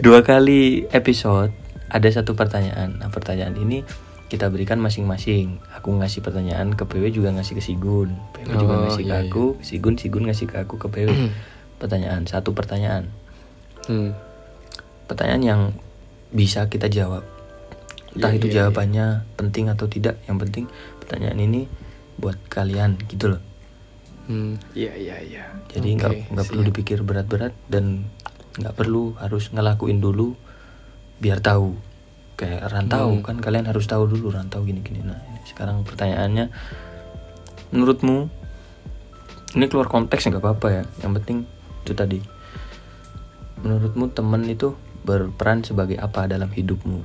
dua 0.00 0.24
kali 0.24 0.88
episode 0.88 1.52
ada 1.92 2.08
satu 2.08 2.32
pertanyaan. 2.32 2.96
Nah 2.96 3.12
pertanyaan 3.12 3.52
ini 3.60 3.84
kita 4.32 4.48
berikan 4.48 4.80
masing-masing. 4.80 5.60
Aku 5.76 5.92
ngasih 6.00 6.24
pertanyaan 6.24 6.72
ke 6.72 6.88
PW 6.88 7.12
juga 7.12 7.36
ngasih 7.36 7.60
ke 7.60 7.62
Sigun. 7.64 8.16
PW 8.32 8.56
juga 8.56 8.74
Oh, 8.76 8.80
ngasih 8.88 9.04
ke 9.04 9.12
iya, 9.12 9.28
aku. 9.28 9.44
Sigun 9.60 10.00
Sigun 10.00 10.32
ngasih 10.32 10.48
ke 10.48 10.56
aku 10.64 10.80
ke 10.80 10.88
PW 10.88 11.12
pertanyaan 11.80 12.24
satu 12.24 12.56
pertanyaan. 12.56 13.12
Hmm. 13.88 14.12
pertanyaan 15.08 15.40
yang 15.44 15.60
bisa 16.28 16.68
kita 16.68 16.92
jawab 16.92 17.24
entah 18.18 18.34
Iya, 18.34 18.38
itu 18.42 18.46
iya, 18.50 18.54
jawabannya 18.66 19.06
penting 19.38 19.70
atau 19.70 19.86
tidak 19.86 20.18
yang 20.26 20.36
penting 20.36 20.66
pertanyaan 20.98 21.38
ini 21.38 21.70
buat 22.18 22.36
kalian 22.50 22.98
gitu 23.06 23.30
loh 23.32 23.42
Hmm. 24.28 24.60
Iya, 24.76 24.92
iya, 24.92 25.16
iya. 25.24 25.44
jadi 25.72 25.88
nggak 25.96 26.12
Oke, 26.12 26.24
nggak 26.36 26.46
perlu 26.52 26.62
dipikir 26.68 26.98
berat-berat 27.00 27.56
dan 27.64 28.04
nggak 28.60 28.76
perlu 28.76 29.16
harus 29.16 29.48
ngelakuin 29.48 30.04
dulu 30.04 30.36
biar 31.16 31.40
tahu 31.40 31.72
kayak 32.36 32.68
rantau 32.68 33.08
Hmm. 33.08 33.24
kan 33.24 33.36
kalian 33.40 33.64
harus 33.64 33.88
tahu 33.88 34.04
dulu 34.04 34.28
rantau 34.28 34.60
gini-gini 34.62 35.00
nah 35.00 35.16
ini 35.16 35.40
sekarang 35.48 35.80
pertanyaannya 35.80 36.52
menurutmu 37.72 38.28
ini 39.56 39.64
keluar 39.64 39.88
konteks 39.88 40.28
nggak 40.28 40.44
apa-apa 40.44 40.66
ya 40.70 40.82
yang 41.00 41.16
penting 41.16 41.48
itu 41.88 41.96
tadi 41.96 42.20
menurutmu 43.58 44.12
teman 44.12 44.44
itu 44.44 44.76
berperan 45.02 45.64
sebagai 45.64 45.96
apa 45.96 46.28
dalam 46.28 46.52
hidupmu 46.52 47.00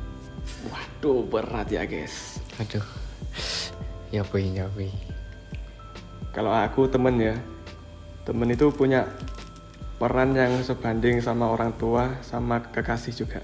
Waduh, 0.69 1.25
berat 1.27 1.67
ya, 1.69 1.83
guys. 1.83 2.39
aduh 2.61 2.85
ya 4.13 4.21
apa 4.21 4.37
ya 4.37 4.69
apa 4.69 4.85
Kalau 6.33 6.53
aku 6.53 6.85
temen 6.85 7.17
ya, 7.17 7.35
temen 8.25 8.49
itu 8.53 8.69
punya 8.73 9.05
peran 10.01 10.33
yang 10.33 10.61
sebanding 10.65 11.21
sama 11.21 11.49
orang 11.49 11.73
tua, 11.77 12.17
sama 12.25 12.61
kekasih 12.73 13.13
juga. 13.13 13.41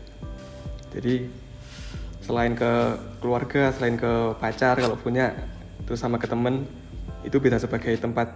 Jadi 0.94 1.30
selain 2.26 2.58
ke 2.58 2.98
keluarga, 3.22 3.74
selain 3.74 3.98
ke 3.98 4.34
pacar 4.42 4.78
kalau 4.78 4.98
punya, 4.98 5.34
terus 5.86 6.02
sama 6.02 6.18
ke 6.18 6.26
temen, 6.26 6.66
itu 7.22 7.38
bisa 7.38 7.62
sebagai 7.62 7.94
tempat 7.98 8.34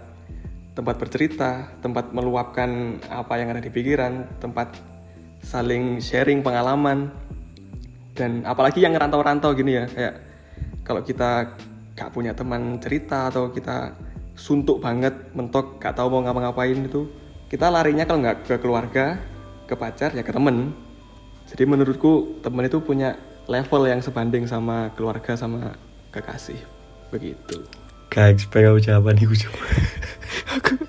tempat 0.74 0.98
bercerita, 0.98 1.70
tempat 1.82 2.10
meluapkan 2.10 2.98
apa 3.06 3.38
yang 3.38 3.54
ada 3.54 3.62
di 3.62 3.70
pikiran, 3.70 4.26
tempat 4.42 4.74
saling 5.42 6.02
sharing 6.02 6.42
pengalaman, 6.42 7.14
dan 8.14 8.46
apalagi 8.46 8.80
yang 8.80 8.94
ngerantau-rantau 8.94 9.52
gini 9.58 9.82
ya 9.82 9.84
kayak 9.90 10.14
kalau 10.86 11.02
kita 11.02 11.58
gak 11.94 12.10
punya 12.14 12.34
teman 12.34 12.78
cerita 12.78 13.30
atau 13.30 13.50
kita 13.50 13.94
suntuk 14.34 14.82
banget 14.82 15.14
mentok 15.34 15.78
gak 15.82 15.98
tahu 15.98 16.10
mau 16.10 16.20
ngapa-ngapain 16.22 16.78
itu 16.78 17.06
kita 17.54 17.70
larinya 17.70 18.02
kalau 18.02 18.18
nggak 18.18 18.38
ke 18.50 18.54
keluarga 18.58 19.14
ke 19.70 19.74
pacar 19.78 20.10
ya 20.10 20.26
ke 20.26 20.32
temen. 20.34 20.74
Jadi 21.46 21.62
menurutku 21.68 22.40
temen 22.42 22.66
itu 22.66 22.80
punya 22.80 23.14
level 23.46 23.86
yang 23.86 24.00
sebanding 24.00 24.48
sama 24.48 24.90
keluarga 24.96 25.36
sama 25.36 25.76
kekasih 26.10 26.58
begitu. 27.12 27.62
Guys 28.10 28.46
pengen 28.50 28.82
jawaban 28.82 29.18
itu 29.22 29.46
aku 30.56 30.82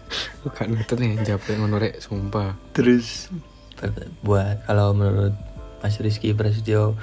bukan 0.45 0.67
ngerti 0.77 0.93
nih 0.97 1.11
jawab 1.21 1.45
ngono 1.53 1.77
rek 1.77 2.01
sumpah. 2.01 2.57
Terus 2.73 3.29
buat 4.25 4.63
kalau 4.65 4.95
menurut 4.95 5.37
Mas 5.83 5.97
Rizky 5.99 6.35
Prasetyo 6.35 6.95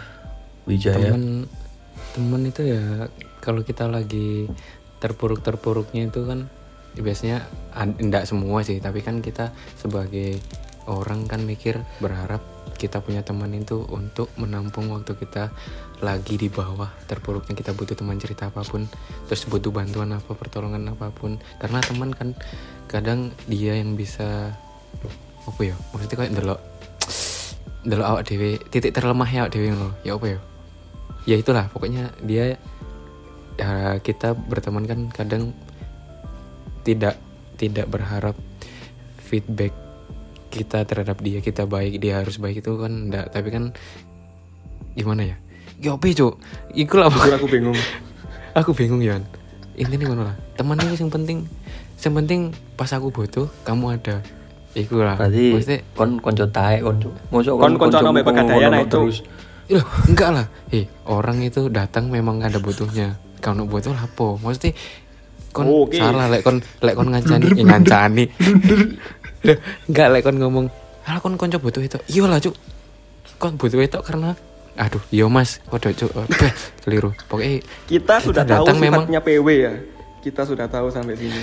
Wijaya. 0.69 1.13
Temen 1.13 1.51
temen 2.13 2.43
itu 2.45 2.63
ya 2.65 3.09
kalau 3.41 3.65
kita 3.65 3.89
lagi 3.89 4.47
terpuruk 5.01 5.43
terpuruknya 5.43 6.13
itu 6.13 6.23
kan 6.29 6.47
ya 6.93 7.03
biasanya 7.03 7.39
tidak 7.99 8.29
semua 8.29 8.61
sih 8.61 8.79
tapi 8.79 9.01
kan 9.01 9.25
kita 9.25 9.51
sebagai 9.81 10.39
orang 10.87 11.25
kan 11.25 11.43
mikir 11.43 11.81
berharap 12.03 12.45
kita 12.77 12.99
punya 12.99 13.23
teman 13.23 13.55
itu 13.55 13.87
untuk 13.95 14.27
menampung 14.35 14.91
waktu 14.91 15.15
kita 15.15 15.55
lagi 16.03 16.35
di 16.35 16.51
bawah. 16.51 16.91
Terpuruknya 17.07 17.55
kita 17.55 17.71
butuh 17.71 17.95
teman 17.95 18.19
cerita 18.19 18.51
apa 18.51 18.67
pun 18.67 18.91
terus 19.31 19.47
butuh 19.47 19.71
bantuan 19.71 20.11
apa 20.11 20.35
pertolongan 20.35 20.91
apa 20.91 21.15
pun. 21.15 21.39
Karena 21.63 21.79
teman 21.79 22.11
kan 22.11 22.35
kadang 22.91 23.31
dia 23.47 23.79
yang 23.79 23.95
bisa 23.95 24.51
apa 25.43 25.61
ya 25.63 25.75
maksudnya 25.91 26.17
kayak 26.23 26.35
delok 26.39 26.61
delok 27.83 28.07
awak 28.07 28.23
dewe 28.27 28.59
titik 28.71 28.95
terlemah 28.95 29.29
ya 29.29 29.47
awak 29.47 29.53
dewe 29.55 29.75
ngono. 29.75 29.91
Ya 30.07 30.15
apa 30.15 30.27
ya? 30.27 30.39
Ya 31.27 31.37
itulah 31.39 31.67
pokoknya 31.71 32.11
dia 32.23 32.59
ya 33.61 34.01
kita 34.01 34.35
berteman 34.35 34.89
kan 34.89 35.01
kadang 35.13 35.55
tidak 36.83 37.21
tidak 37.61 37.87
berharap 37.87 38.35
feedback 39.23 39.71
kita 40.53 40.85
terhadap 40.85 41.21
dia 41.23 41.39
kita 41.39 41.65
baik 41.65 42.03
dia 42.03 42.21
harus 42.23 42.39
baik 42.39 42.63
itu 42.63 42.73
kan 42.79 43.11
enggak. 43.11 43.31
Tapi 43.31 43.49
kan 43.51 43.65
gimana 44.99 45.35
ya? 45.35 45.37
Ya 45.83 45.95
apa 45.95 46.07
cuk? 46.11 46.39
Iku 46.75 46.95
lah 46.99 47.11
aku 47.11 47.47
bingung. 47.51 47.79
Aku 48.53 48.77
bingung 48.77 49.01
Yan 49.01 49.25
intinya 49.77 50.13
ngono 50.13 50.23
lah. 50.29 50.37
Teman 50.57 50.77
itu 50.81 51.01
yang 51.01 51.13
penting 51.13 51.39
yang 52.03 52.15
penting 52.19 52.41
pas 52.75 52.91
aku 52.91 53.15
butuh 53.15 53.47
kamu 53.63 53.95
ada 54.01 54.21
iku 54.73 55.01
lah 55.01 55.15
berarti 55.15 55.53
Maksudnya, 55.53 55.79
kon 55.93 56.11
konco 56.19 56.45
tae 56.49 56.81
kon 56.81 56.97
mosok 57.29 57.55
Kon 57.57 57.75
konco 57.77 57.99
sampe 57.99 58.21
pegadaian 58.21 58.73
Cuk. 58.83 58.89
terus 58.89 59.17
Loh, 59.71 59.87
enggak 60.05 60.31
lah. 60.37 60.47
Eh, 60.69 60.85
orang 61.07 61.41
itu 61.41 61.73
datang 61.73 62.13
memang 62.13 62.45
ada 62.45 62.61
butuhnya. 62.61 63.17
Kalau 63.41 63.65
butuh 63.65 63.95
lapo. 63.95 64.37
Maksudnya 64.37 64.77
kon 65.49 65.65
Oke. 65.65 65.97
salah 65.97 66.29
lek 66.29 66.43
kon 66.43 66.61
lek 66.61 66.93
kon 66.93 67.09
ngancani 67.09 67.47
eh, 67.57 67.65
ngancani. 67.65 68.25
Enggak 69.89 70.09
lek 70.13 70.23
kon 70.23 70.37
ngomong, 70.37 70.67
"Alah 71.05 71.21
kon 71.21 71.35
konco 71.37 71.57
butuh 71.57 71.81
itu." 71.81 71.97
Iya 72.07 72.29
lah, 72.29 72.37
Cuk. 72.37 72.53
Kon 73.39 73.57
butuh 73.57 73.81
itu 73.81 73.97
karena 73.99 74.37
aduh, 74.73 75.01
iya 75.09 75.25
Mas, 75.27 75.61
kode 75.67 75.93
Cuk. 75.93 76.11
Beh, 76.15 76.53
keliru. 76.85 77.11
Pokoknya 77.27 77.61
kita 77.87 78.21
sudah 78.21 78.45
tahu 78.45 78.65
datang 78.67 78.77
memang- 78.77 79.05
sifatnya 79.05 79.21
PW 79.21 79.49
ya 79.53 79.73
kita 80.23 80.43
sudah 80.45 80.67
tahu 80.67 80.87
sampai 80.87 81.19
sini 81.19 81.43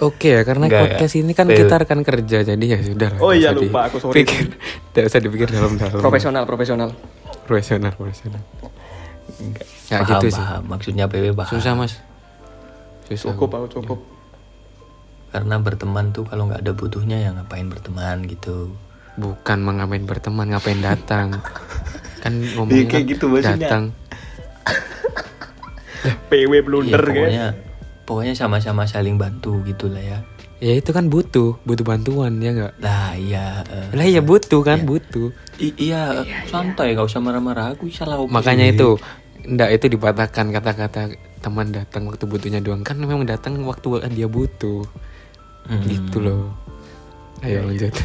Oke 0.00 0.34
ya, 0.34 0.42
karena 0.42 0.66
Enggak, 0.66 0.82
podcast 0.90 1.14
ya. 1.14 1.20
ini 1.22 1.32
kan 1.32 1.46
kita 1.46 1.74
rekan 1.78 2.02
kerja, 2.02 2.42
jadi 2.42 2.64
ya 2.66 2.78
sudah 2.82 3.08
lah. 3.10 3.20
Oh 3.20 3.30
nggak 3.30 3.38
iya, 3.38 3.54
lupa, 3.54 3.86
aku 3.86 3.96
sorry. 3.96 4.22
dipikir. 4.22 4.58
Tidak 4.90 5.04
usah 5.10 5.20
dipikir 5.20 5.48
dalam-dalam. 5.48 5.98
profesional 5.98 6.42
profesional 6.44 6.90
Profesional, 7.44 7.92
profesional. 7.92 8.42
Enggak. 9.38 9.66
Ya, 9.86 9.98
paham, 9.98 10.10
gitu 10.12 10.26
sih. 10.28 10.42
paham. 10.42 10.62
maksudnya 10.66 11.04
PW 11.06 11.30
paham 11.32 11.52
Susah, 11.52 11.72
Mas. 11.72 11.94
Susah. 13.04 13.32
cukup 13.32 13.50
aku 13.54 13.66
cukup 13.72 13.98
karena 15.28 15.56
berteman 15.56 16.10
tuh 16.10 16.24
kalau 16.24 16.44
nggak 16.44 16.58
ada 16.58 16.72
butuhnya 16.72 17.16
ya 17.18 17.30
ngapain 17.32 17.66
berteman 17.66 18.24
gitu 18.24 18.72
Bukan 19.14 19.58
mengapain 19.60 20.02
berteman, 20.02 20.46
ngapain 20.48 20.78
datang. 20.78 21.38
kan 22.22 22.32
ngomongnya 22.34 22.74
Iya, 22.76 22.86
kayak 22.88 22.98
kan 23.00 23.10
gitu 23.10 23.24
maksudnya. 23.28 23.58
datang. 23.62 23.84
PW 26.28 26.52
blunder 26.62 26.98
guys 26.98 27.08
pokoknya 27.08 27.46
pokoknya 28.08 28.32
sama-sama 28.32 28.82
saling 28.82 29.14
bantu 29.14 29.60
gitu 29.62 29.86
lah 29.86 30.00
ya 30.00 30.20
Ya 30.58 30.74
itu 30.74 30.90
kan 30.90 31.06
butuh, 31.06 31.54
butuh 31.62 31.86
bantuan 31.86 32.40
ya 32.40 32.50
enggak? 32.50 32.72
lah 32.80 33.14
iya 33.14 33.62
eh. 33.62 33.94
Lah 33.94 34.02
iya 34.02 34.18
butuh 34.18 34.58
kan, 34.60 34.82
butuh. 34.82 35.30
I- 35.54 35.76
iya, 35.78 36.18
santai 36.44 36.98
gak 36.98 37.06
usah 37.06 37.20
marah-marah 37.20 37.78
aku 37.78 37.86
salah 37.88 38.18
apa 38.18 38.26
Makanya 38.26 38.66
sih? 38.66 38.74
itu 38.74 38.88
Enggak 39.44 39.70
itu 39.70 39.86
dipatahkan 39.86 40.46
kata-kata 40.50 41.14
teman 41.38 41.70
datang 41.70 42.10
waktu 42.10 42.26
butuhnya 42.26 42.58
doang 42.58 42.82
kan 42.82 42.98
memang 42.98 43.22
datang 43.22 43.54
waktu 43.62 43.86
dia 44.10 44.26
butuh 44.26 44.82
Hmm. 45.62 45.84
gitu 45.84 46.18
loh 46.18 46.50
ayo 47.38 47.62
lanjut 47.62 47.92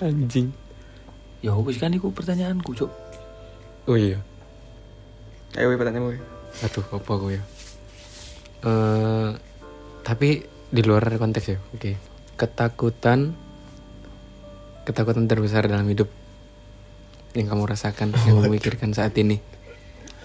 anjing 0.00 0.50
Ya 1.40 1.56
wis 1.56 1.78
kan 1.78 1.88
iku 1.88 2.10
pertanyaanku, 2.10 2.74
Cuk. 2.74 2.92
oh 3.86 3.96
iya 3.96 4.20
Ayo 5.56 5.72
pertanyaanmu. 5.72 6.20
Aduh 6.60 6.86
apa 6.92 7.12
gue 7.16 7.32
ya? 7.36 7.42
Eh, 8.60 9.30
tapi 10.04 10.28
di 10.70 10.82
luar 10.84 11.08
konteks 11.08 11.46
ya 11.48 11.58
oke. 11.74 11.92
Ketakutan 12.36 13.32
ketakutan 14.84 15.28
terbesar 15.28 15.68
dalam 15.68 15.88
hidup 15.88 16.08
yang 17.36 17.46
kamu 17.46 17.62
rasakan 17.68 18.10
yang 18.26 18.42
kamu 18.42 18.58
pikirkan 18.58 18.90
saat 18.92 19.14
ini. 19.16 19.38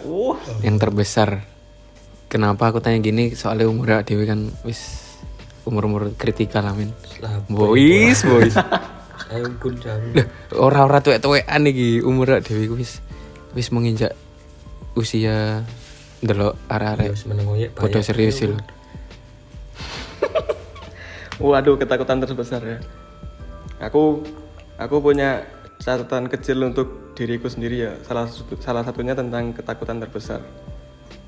Wah, 0.03 0.39
yang 0.65 0.75
terbesar. 0.81 1.45
Kenapa 2.27 2.73
aku 2.73 2.81
tanya 2.81 2.99
gini? 2.99 3.37
Soalnya 3.37 3.69
umur 3.69 4.01
dewi 4.03 4.25
kan 4.25 4.49
wis 4.65 5.05
umur 5.63 5.87
umur 5.87 6.03
kritikal 6.17 6.65
amin. 6.65 6.91
Lah, 7.21 7.39
boys 7.47 8.25
boys. 8.25 8.57
Lah, 9.25 10.27
ora-ora 10.53 11.01
tuwek-tuwekan 11.01 11.65
iki. 11.69 12.01
Umur 12.03 12.41
dewi 12.41 12.67
wis 12.73 12.99
wis 13.55 13.71
menginjak 13.71 14.13
usia 14.97 15.63
delok 16.25 16.57
arek-arek 16.67 17.13
Podo 17.73 17.99
serius 18.01 18.41
sih 18.41 18.49
lu. 18.49 18.57
waduh 21.45 21.75
ketakutan 21.75 22.23
terbesar 22.23 22.61
ya. 22.63 22.77
Aku 23.83 24.23
aku 24.79 24.95
punya 25.03 25.43
catatan 25.83 26.31
kecil 26.31 26.63
untuk 26.63 27.15
diriku 27.15 27.51
sendiri 27.51 27.85
ya. 27.85 27.91
Salah 28.07 28.25
satu- 28.27 28.59
salah 28.59 28.83
satunya 28.83 29.13
tentang 29.13 29.51
ketakutan 29.51 29.99
terbesar. 29.99 30.41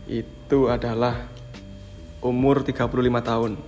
Itu 0.07 0.71
adalah 0.71 1.27
umur 2.23 2.63
35 2.63 3.21
tahun. 3.21 3.59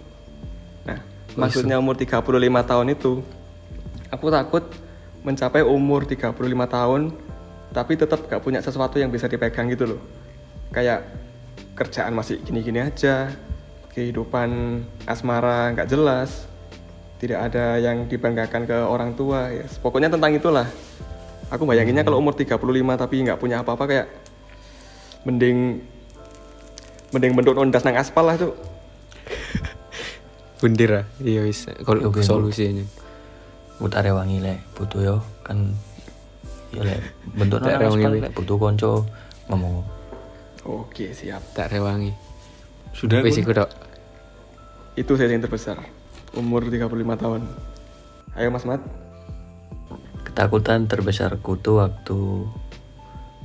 Nah, 0.87 0.99
maksudnya 1.35 1.77
umur 1.77 1.99
35 1.99 2.63
tahun 2.63 2.87
itu 2.95 3.21
aku 4.09 4.27
takut 4.33 4.63
mencapai 5.21 5.61
umur 5.61 6.07
35 6.07 6.65
tahun 6.65 7.13
tapi 7.69 7.93
tetap 7.93 8.25
gak 8.25 8.41
punya 8.41 8.63
sesuatu 8.63 8.97
yang 8.97 9.13
bisa 9.13 9.29
dipegang 9.29 9.69
gitu 9.69 9.95
loh. 9.95 10.01
Kayak 10.69 11.09
kerjaan 11.73 12.13
masih 12.13 12.37
gini-gini 12.43 12.83
aja, 12.83 13.31
kehidupan 13.95 14.81
asmara 15.09 15.73
nggak 15.73 15.89
jelas, 15.89 16.45
tidak 17.17 17.49
ada 17.51 17.81
yang 17.81 18.05
dibanggakan 18.05 18.69
ke 18.69 18.77
orang 18.77 19.17
tua. 19.17 19.49
Ya, 19.49 19.65
pokoknya 19.81 20.13
tentang 20.13 20.35
itulah. 20.35 20.67
Aku 21.49 21.65
bayanginnya 21.65 22.05
kalau 22.05 22.21
umur 22.21 22.37
35 22.37 22.61
tapi 22.93 23.25
nggak 23.25 23.41
punya 23.41 23.65
apa-apa 23.65 23.89
kayak 23.89 24.07
mending 25.25 25.81
mending 27.09 27.33
bentuk 27.33 27.57
ondas 27.57 27.81
nang 27.81 27.97
aspal 27.97 28.29
lah 28.29 28.37
tuh. 28.37 28.53
bundir 30.59 30.91
ah 30.91 31.05
iya 31.23 31.47
wis 31.47 31.71
kalau 31.87 32.11
Oke, 32.11 32.19
solusinya 32.19 32.83
Mut 33.79 33.95
are 33.95 34.11
wangi 34.11 34.43
lek 34.43 34.59
butuh 34.75 34.99
yo 34.99 35.15
kan 35.47 35.71
ya 36.75 36.83
lek 36.83 36.99
bentuk 37.31 37.63
Tak 37.63 37.79
nang 37.79 37.81
rewangi, 37.87 38.03
aspal 38.03 38.11
Le. 38.19 38.29
butuh 38.35 38.57
konco 38.59 38.93
ngomong. 39.47 39.75
Oke, 40.69 41.17
siap. 41.17 41.41
tak 41.57 41.73
rewangi 41.73 42.13
Sudah 42.93 43.25
wis 43.25 43.41
iku 43.41 43.53
Itu 44.93 45.17
saya 45.17 45.33
yang 45.33 45.41
terbesar. 45.41 45.81
Umur 46.37 46.69
35 46.69 46.85
tahun. 47.17 47.41
Ayo 48.37 48.53
Mas 48.53 48.69
Mat. 48.69 48.81
Ketakutan 50.21 50.85
terbesarku 50.85 51.57
tuh 51.57 51.81
waktu 51.81 52.45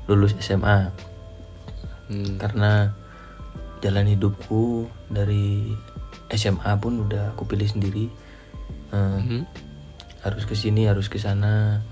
lulus 0.04 0.36
SMA 0.36 0.92
hmm. 2.12 2.36
karena 2.36 2.92
jalan 3.80 4.04
hidupku 4.12 4.84
dari 5.08 5.72
SMA 6.28 6.76
pun 6.76 7.08
udah 7.08 7.32
aku 7.32 7.48
pilih 7.48 7.68
sendiri. 7.68 8.12
Eh, 8.92 9.18
Mhm. 9.20 9.48
harus 10.24 10.44
ke 10.44 10.56
sini 10.56 10.88
harus 10.88 11.12
ke 11.12 11.20
sana 11.20 11.84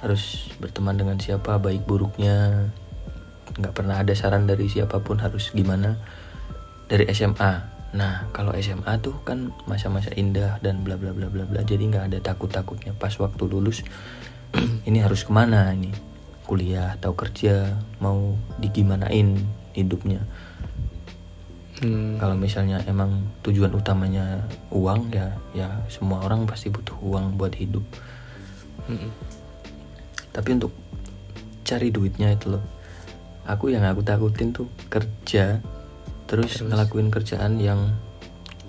harus 0.00 0.48
berteman 0.60 0.96
dengan 0.96 1.16
siapa 1.20 1.60
baik 1.60 1.84
buruknya 1.84 2.68
nggak 3.54 3.74
pernah 3.74 4.02
ada 4.02 4.12
saran 4.12 4.50
dari 4.50 4.66
siapa 4.66 4.98
pun 4.98 5.22
harus 5.22 5.54
gimana 5.54 5.94
dari 6.90 7.06
SMA 7.14 7.74
nah 7.94 8.28
kalau 8.34 8.52
SMA 8.58 8.98
tuh 9.00 9.14
kan 9.22 9.54
masa-masa 9.70 10.10
indah 10.18 10.58
dan 10.60 10.82
bla 10.82 10.98
bla 10.98 11.14
bla 11.14 11.30
bla 11.30 11.46
bla 11.46 11.62
jadi 11.62 11.80
nggak 11.86 12.04
ada 12.12 12.18
takut 12.20 12.50
takutnya 12.50 12.92
pas 12.92 13.14
waktu 13.16 13.46
lulus 13.46 13.86
ini 14.88 14.98
harus 15.02 15.26
ke 15.26 15.32
mana 15.32 15.72
ini? 15.74 15.90
Kuliah 16.46 16.94
atau 16.94 17.18
kerja? 17.18 17.74
Mau 17.98 18.38
digimanain 18.62 19.34
hidupnya? 19.74 20.22
Hmm. 21.76 22.16
kalau 22.16 22.32
misalnya 22.32 22.80
emang 22.88 23.20
tujuan 23.44 23.68
utamanya 23.76 24.48
uang 24.72 25.12
ya 25.12 25.28
ya 25.52 25.68
semua 25.92 26.24
orang 26.24 26.48
pasti 26.48 26.72
butuh 26.72 26.96
uang 27.04 27.36
buat 27.36 27.52
hidup. 27.52 27.84
Mm-mm. 28.88 29.12
tapi 30.32 30.56
untuk 30.56 30.72
cari 31.68 31.92
duitnya 31.92 32.32
itu 32.32 32.56
loh 32.56 32.64
aku 33.46 33.70
yang 33.70 33.82
aku 33.82 34.02
takutin 34.02 34.50
tuh 34.50 34.66
kerja 34.86 35.62
terus, 36.26 36.58
ngelakuin 36.60 37.08
kerjaan 37.08 37.56
yang 37.56 37.94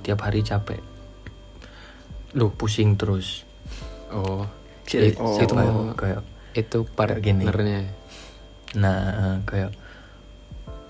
tiap 0.02 0.22
hari 0.22 0.42
capek 0.42 0.78
Loh. 2.34 2.54
pusing 2.54 2.94
terus 2.96 3.44
oh 4.10 4.46
Si- 4.88 5.02
It- 5.02 5.20
Oh. 5.20 5.36
itu 5.36 5.52
ya? 5.52 5.68
mau 5.68 5.92
kayak 5.92 6.22
itu 6.54 6.80
kayak 6.88 7.20
gini. 7.20 7.44
partnernya 7.44 7.82
nah 8.74 8.98
eh, 9.12 9.38
kayak 9.44 9.72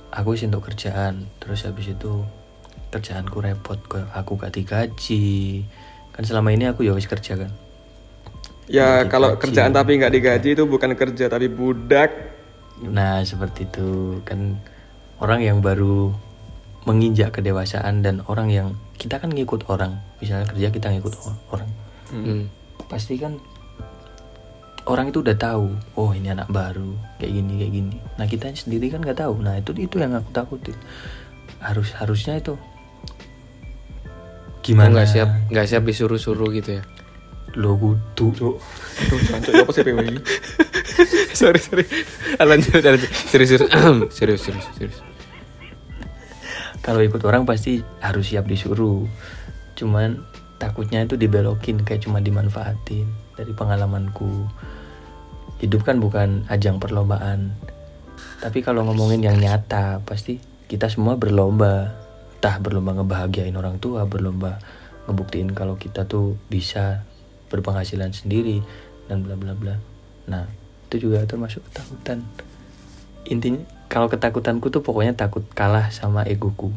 aku 0.09 0.35
sih 0.35 0.45
untuk 0.45 0.65
kerjaan 0.65 1.25
terus 1.37 1.63
habis 1.63 1.89
itu 1.89 2.21
kerjaanku 2.87 3.39
repot 3.39 3.79
kayak 3.81 4.11
aku 4.11 4.35
gak 4.35 4.53
digaji 4.53 5.63
kan 6.11 6.23
selama 6.23 6.51
ini 6.51 6.67
aku 6.67 6.83
ya 6.83 6.91
wis 6.91 7.07
kerja 7.07 7.35
kan 7.37 7.51
Ya 8.67 9.07
kalau 9.07 9.39
kerjaan 9.39 9.71
tapi 9.71 9.95
nggak 9.95 10.11
digaji 10.11 10.49
itu 10.51 10.67
bukan 10.67 10.91
kerja 10.91 11.31
tapi 11.31 11.47
budak. 11.47 12.35
Nah, 12.85 13.25
seperti 13.25 13.65
itu 13.65 14.21
kan 14.21 14.61
orang 15.17 15.41
yang 15.41 15.57
baru 15.65 16.13
menginjak 16.85 17.35
kedewasaan 17.35 18.05
dan 18.05 18.21
orang 18.29 18.53
yang 18.53 18.67
kita 19.01 19.17
kan 19.17 19.33
ngikut 19.33 19.65
orang. 19.67 19.97
Misalnya 20.21 20.45
kerja 20.45 20.67
kita 20.69 20.87
ngikut 20.93 21.13
orang. 21.49 21.69
Hmm. 22.13 22.47
Pasti 22.85 23.17
kan 23.17 23.41
orang 24.87 25.11
itu 25.11 25.19
udah 25.19 25.35
tahu, 25.35 25.73
oh 25.97 26.11
ini 26.13 26.31
anak 26.31 26.47
baru, 26.47 26.95
kayak 27.19 27.31
gini 27.33 27.53
kayak 27.59 27.73
gini. 27.73 27.97
Nah, 28.15 28.25
kita 28.29 28.53
sendiri 28.53 28.93
kan 28.93 29.01
nggak 29.01 29.19
tahu. 29.19 29.41
Nah, 29.41 29.59
itu 29.59 29.73
itu 29.75 29.97
yang 29.97 30.15
aku 30.15 30.29
takutin. 30.31 30.77
Harus 31.57 31.91
harusnya 31.97 32.37
itu 32.37 32.53
Gimana 34.67 34.99
nggak 34.99 35.07
siap 35.07 35.29
nggak 35.47 35.63
siap 35.63 35.83
disuruh-suruh 35.87 36.51
gitu 36.59 36.75
ya 36.75 36.83
lo 37.57 37.73
kudu 37.79 38.27
Cuk. 38.35 38.55
Aduh, 39.01 39.19
ya 39.55 39.63
apa 39.65 39.71
sih 39.73 39.81
PWI? 39.81 40.19
sorry 41.39 41.59
sorry. 41.61 41.85
Lanjut 42.41 42.81
lanjut. 42.81 43.11
Serius 43.29 43.49
serius. 43.53 43.71
Serius 44.13 44.41
serius 44.43 44.65
serius. 44.75 44.97
Kalau 46.81 47.03
ikut 47.03 47.19
orang 47.27 47.43
pasti 47.43 47.83
harus 47.99 48.31
siap 48.31 48.47
disuruh. 48.47 49.03
Cuman 49.75 50.23
takutnya 50.57 51.03
itu 51.03 51.19
dibelokin 51.19 51.83
kayak 51.83 52.07
cuma 52.07 52.23
dimanfaatin 52.23 53.07
dari 53.35 53.51
pengalamanku. 53.51 54.47
Hidup 55.59 55.83
kan 55.83 55.99
bukan 55.99 56.45
ajang 56.47 56.79
perlombaan. 56.79 57.53
Tapi 58.39 58.61
kalau 58.61 58.85
ngomongin 58.85 59.25
yang 59.25 59.37
nyata 59.37 60.01
pasti 60.05 60.39
kita 60.69 60.87
semua 60.87 61.17
berlomba. 61.19 61.91
Entah 62.37 62.61
berlomba 62.61 62.93
ngebahagiain 62.93 63.57
orang 63.57 63.81
tua 63.81 64.05
berlomba 64.05 64.61
ngebuktiin 65.09 65.57
kalau 65.57 65.73
kita 65.73 66.05
tuh 66.05 66.37
bisa 66.53 67.01
berpenghasilan 67.49 68.13
sendiri 68.13 68.61
dan 69.09 69.25
bla 69.25 69.33
bla 69.33 69.57
bla. 69.57 69.75
Nah 70.29 70.66
itu 70.87 71.11
juga 71.11 71.27
termasuk 71.27 71.59
ketakutan. 71.67 72.23
Intinya 73.27 73.67
kalau 73.91 74.07
ketakutanku 74.07 74.71
tuh 74.71 74.79
pokoknya 74.79 75.19
takut 75.19 75.43
kalah 75.51 75.91
sama 75.91 76.23
egoku. 76.23 76.71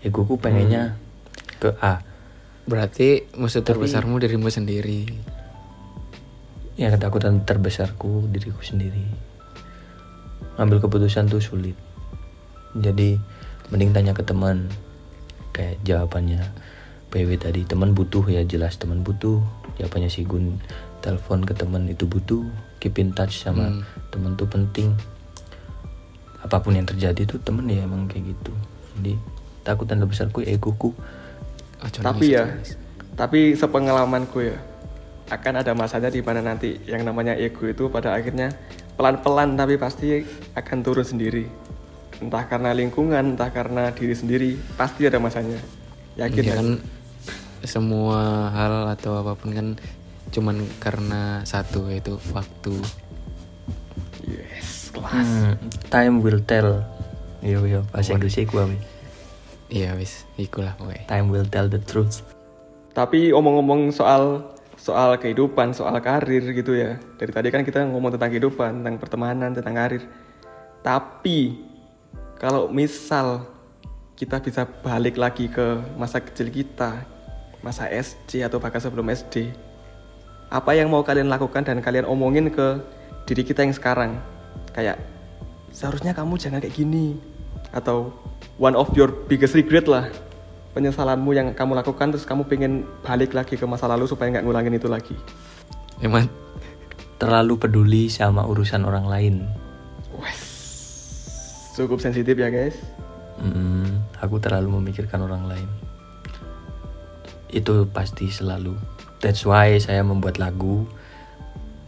Egoku 0.00 0.40
pengennya 0.40 0.96
ke 1.60 1.76
A. 1.84 2.00
Berarti 2.64 3.28
musuh 3.36 3.60
Tapi- 3.60 3.76
terbesarmu 3.76 4.16
dirimu 4.16 4.48
sendiri. 4.48 5.04
Ya 6.80 6.88
ketakutan 6.88 7.44
terbesarku 7.44 8.32
diriku 8.32 8.64
sendiri. 8.64 9.04
Ngambil 10.56 10.88
keputusan 10.88 11.28
tuh 11.28 11.44
sulit. 11.44 11.76
Jadi 12.72 13.20
mending 13.68 13.92
tanya 13.92 14.16
ke 14.16 14.24
teman. 14.24 14.72
Kayak 15.52 15.84
jawabannya 15.84 16.40
PW 17.12 17.36
tadi 17.36 17.68
teman 17.68 17.92
butuh 17.92 18.24
ya? 18.32 18.40
Jelas 18.48 18.80
teman 18.80 19.04
butuh. 19.04 19.44
Jawabannya 19.76 20.08
si 20.08 20.24
Gun 20.24 20.56
telepon 21.04 21.44
ke 21.44 21.52
teman 21.52 21.84
itu 21.92 22.08
butuh 22.08 22.48
keep 22.82 22.98
in 22.98 23.14
touch 23.14 23.38
sama 23.40 23.70
Hmm. 23.70 23.82
teman 24.10 24.34
tuh 24.34 24.44
penting. 24.44 24.90
Apa 26.42 26.58
pun 26.58 26.74
yang 26.74 26.82
terjadi 26.82 27.22
tuh 27.24 27.38
temen 27.38 27.70
ya 27.70 27.86
emang 27.86 28.10
kayak 28.10 28.34
gitu. 28.34 28.52
Jadi 28.98 29.14
takutan 29.62 30.02
terbesarku 30.02 30.42
egoku. 30.42 30.90
Ojo 31.78 31.98
tapi 32.02 32.34
ya, 32.34 32.46
nangis. 32.46 32.74
tapi 33.14 33.54
sepengalamanku 33.54 34.42
ya, 34.42 34.58
akan 35.28 35.62
ada 35.62 35.72
masanya 35.72 36.10
di 36.10 36.18
mana 36.18 36.42
nanti 36.42 36.78
yang 36.84 37.02
namanya 37.02 37.34
ego 37.34 37.66
itu 37.66 37.86
pada 37.86 38.12
akhirnya 38.12 38.50
pelan-pelan 38.92 39.54
tapi 39.54 39.78
pasti 39.78 40.26
akan 40.52 40.78
turun 40.82 41.06
sendiri. 41.06 41.46
Entah 42.18 42.46
karena 42.46 42.70
lingkungan 42.70 43.34
entah 43.34 43.50
karena 43.50 43.90
diri 43.90 44.14
sendiri 44.14 44.50
pasti 44.74 45.06
ada 45.06 45.18
masanya. 45.18 45.58
Yakin 46.14 46.42
Ya 46.42 46.50
ya? 46.50 46.54
kan 46.58 46.68
semua 47.62 48.50
hal 48.50 48.90
atau 48.92 49.16
apa 49.16 49.32
pun 49.34 49.50
kan 49.50 49.66
cuman 50.32 50.64
karena 50.80 51.44
satu 51.44 51.92
yaitu 51.92 52.16
waktu. 52.32 52.74
yes 54.24 54.82
kelas 54.92 55.28
Hmm, 55.28 55.54
time 55.88 56.20
will 56.20 56.40
tell. 56.44 56.84
Yo 57.42 57.66
yo, 57.66 57.82
bahasa 57.90 58.14
Inggrisnya 58.14 58.46
gua. 58.46 58.70
Wi. 58.70 58.78
Iya 59.72 59.96
wis, 59.96 60.28
ikulah 60.36 60.76
pokoknya. 60.76 61.04
Time 61.08 61.26
will 61.32 61.48
tell 61.48 61.66
the 61.66 61.80
truth. 61.80 62.20
Tapi 62.92 63.32
omong-omong 63.32 63.88
soal 63.88 64.52
soal 64.76 65.16
kehidupan, 65.16 65.72
soal 65.72 65.96
karir 66.04 66.44
gitu 66.52 66.76
ya. 66.76 67.00
Dari 67.16 67.32
tadi 67.32 67.48
kan 67.48 67.64
kita 67.64 67.88
ngomong 67.88 68.14
tentang 68.14 68.30
kehidupan, 68.36 68.84
tentang 68.84 68.96
pertemanan, 69.00 69.56
tentang 69.56 69.74
karir. 69.74 70.04
Tapi 70.84 71.56
kalau 72.36 72.68
misal 72.68 73.48
kita 74.12 74.38
bisa 74.44 74.68
balik 74.68 75.16
lagi 75.16 75.48
ke 75.48 75.80
masa 75.96 76.20
kecil 76.20 76.52
kita, 76.52 77.00
masa 77.64 77.88
SD 77.88 78.44
atau 78.44 78.60
bahkan 78.60 78.78
sebelum 78.78 79.08
SD, 79.08 79.50
apa 80.52 80.76
yang 80.76 80.92
mau 80.92 81.00
kalian 81.00 81.32
lakukan 81.32 81.64
dan 81.64 81.80
kalian 81.80 82.04
omongin 82.04 82.52
ke 82.52 82.76
diri 83.24 83.40
kita 83.40 83.64
yang 83.64 83.72
sekarang? 83.72 84.20
Kayak 84.76 85.00
seharusnya 85.72 86.12
kamu 86.12 86.36
jangan 86.36 86.60
kayak 86.60 86.76
gini 86.76 87.16
atau 87.72 88.12
one 88.60 88.76
of 88.76 88.92
your 88.92 89.08
biggest 89.08 89.56
regret 89.56 89.88
lah 89.88 90.12
penyesalanmu 90.76 91.32
yang 91.32 91.56
kamu 91.56 91.80
lakukan 91.80 92.12
terus 92.12 92.28
kamu 92.28 92.44
pengen 92.44 92.84
balik 93.00 93.32
lagi 93.32 93.56
ke 93.56 93.64
masa 93.64 93.88
lalu 93.88 94.04
supaya 94.04 94.28
nggak 94.32 94.44
ngulangin 94.44 94.76
itu 94.76 94.88
lagi 94.88 95.16
Emang 96.04 96.28
Terlalu 97.22 97.54
peduli 97.54 98.10
sama 98.10 98.42
urusan 98.42 98.82
orang 98.82 99.06
lain. 99.06 99.34
wes 100.18 100.42
cukup 101.72 102.02
sensitif 102.02 102.36
ya 102.36 102.52
guys 102.52 102.76
Hmm, 103.42 104.06
aku 104.22 104.38
terlalu 104.38 104.78
memikirkan 104.78 105.18
orang 105.24 105.50
lain. 105.50 105.66
Itu 107.50 107.90
pasti 107.90 108.30
selalu. 108.30 108.76
That's 109.22 109.46
why 109.46 109.78
saya 109.78 110.02
membuat 110.02 110.42
lagu 110.42 110.84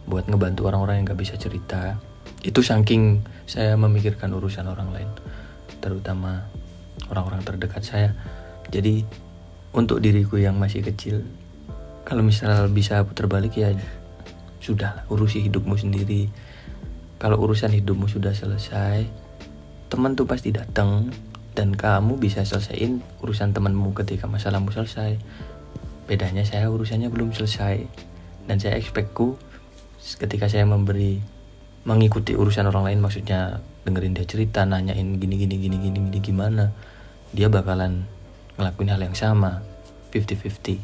buat 0.07 0.23
ngebantu 0.31 0.71
orang-orang 0.71 1.03
yang 1.03 1.05
gak 1.11 1.19
bisa 1.19 1.35
cerita. 1.35 1.99
Itu 2.39 2.63
saking 2.63 3.27
saya 3.43 3.75
memikirkan 3.75 4.31
urusan 4.31 4.71
orang 4.71 4.95
lain, 4.95 5.09
terutama 5.83 6.47
orang-orang 7.11 7.43
terdekat 7.43 7.83
saya. 7.83 8.15
Jadi 8.71 9.03
untuk 9.75 9.99
diriku 9.99 10.39
yang 10.39 10.55
masih 10.55 10.79
kecil, 10.79 11.27
kalau 12.07 12.23
misal 12.23 12.71
bisa 12.71 13.03
putar 13.03 13.27
balik 13.27 13.59
ya 13.59 13.75
sudah 14.63 15.03
urusi 15.11 15.43
hidupmu 15.45 15.75
sendiri. 15.75 16.31
Kalau 17.19 17.41
urusan 17.43 17.75
hidupmu 17.75 18.07
sudah 18.07 18.31
selesai, 18.31 19.03
teman 19.91 20.15
tuh 20.15 20.23
pasti 20.23 20.55
datang 20.55 21.11
dan 21.55 21.71
kamu 21.71 22.19
bisa 22.19 22.43
selesaiin 22.43 22.99
urusan 23.23 23.55
temanmu 23.55 23.95
ketika 23.95 24.27
masalahmu 24.27 24.71
selesai. 24.71 25.17
Bedanya 26.05 26.45
saya 26.45 26.69
urusannya 26.69 27.09
belum 27.09 27.33
selesai. 27.33 27.85
Dan 28.45 28.61
saya 28.61 28.77
expectku 28.77 29.37
ketika 30.21 30.45
saya 30.45 30.69
memberi 30.69 31.17
mengikuti 31.85 32.37
urusan 32.37 32.69
orang 32.69 32.93
lain 32.93 32.99
maksudnya 33.01 33.61
dengerin 33.85 34.17
dia 34.17 34.25
cerita 34.25 34.65
nanyain 34.65 35.17
gini 35.21 35.37
gini 35.37 35.55
gini 35.61 35.77
gini 35.77 35.97
gini 36.09 36.17
gimana 36.17 36.73
dia 37.29 37.45
bakalan 37.45 38.09
ngelakuin 38.57 38.89
hal 38.89 39.01
yang 39.05 39.13
sama 39.13 39.61
50-50 40.09 40.81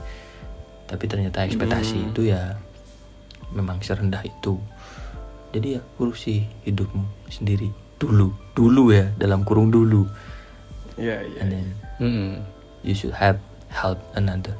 tapi 0.85 1.05
ternyata 1.07 1.47
ekspektasi 1.47 2.11
itu 2.11 2.29
ya 2.29 2.59
memang 3.55 3.79
serendah 3.79 4.19
itu. 4.27 4.59
Jadi 5.55 5.79
ya 5.79 5.81
urusi 5.99 6.43
hidupmu 6.67 7.31
sendiri. 7.31 7.71
Dulu 7.95 8.35
dulu 8.51 8.91
ya 8.91 9.07
dalam 9.15 9.47
kurung 9.47 9.71
dulu. 9.71 10.03
Iya 10.99 11.23
iya 11.23 11.39
and 11.39 11.49
then 11.49 11.67
mm, 12.03 12.31
you 12.83 12.91
should 12.91 13.15
have 13.15 13.39
help 13.71 13.97
another 14.19 14.51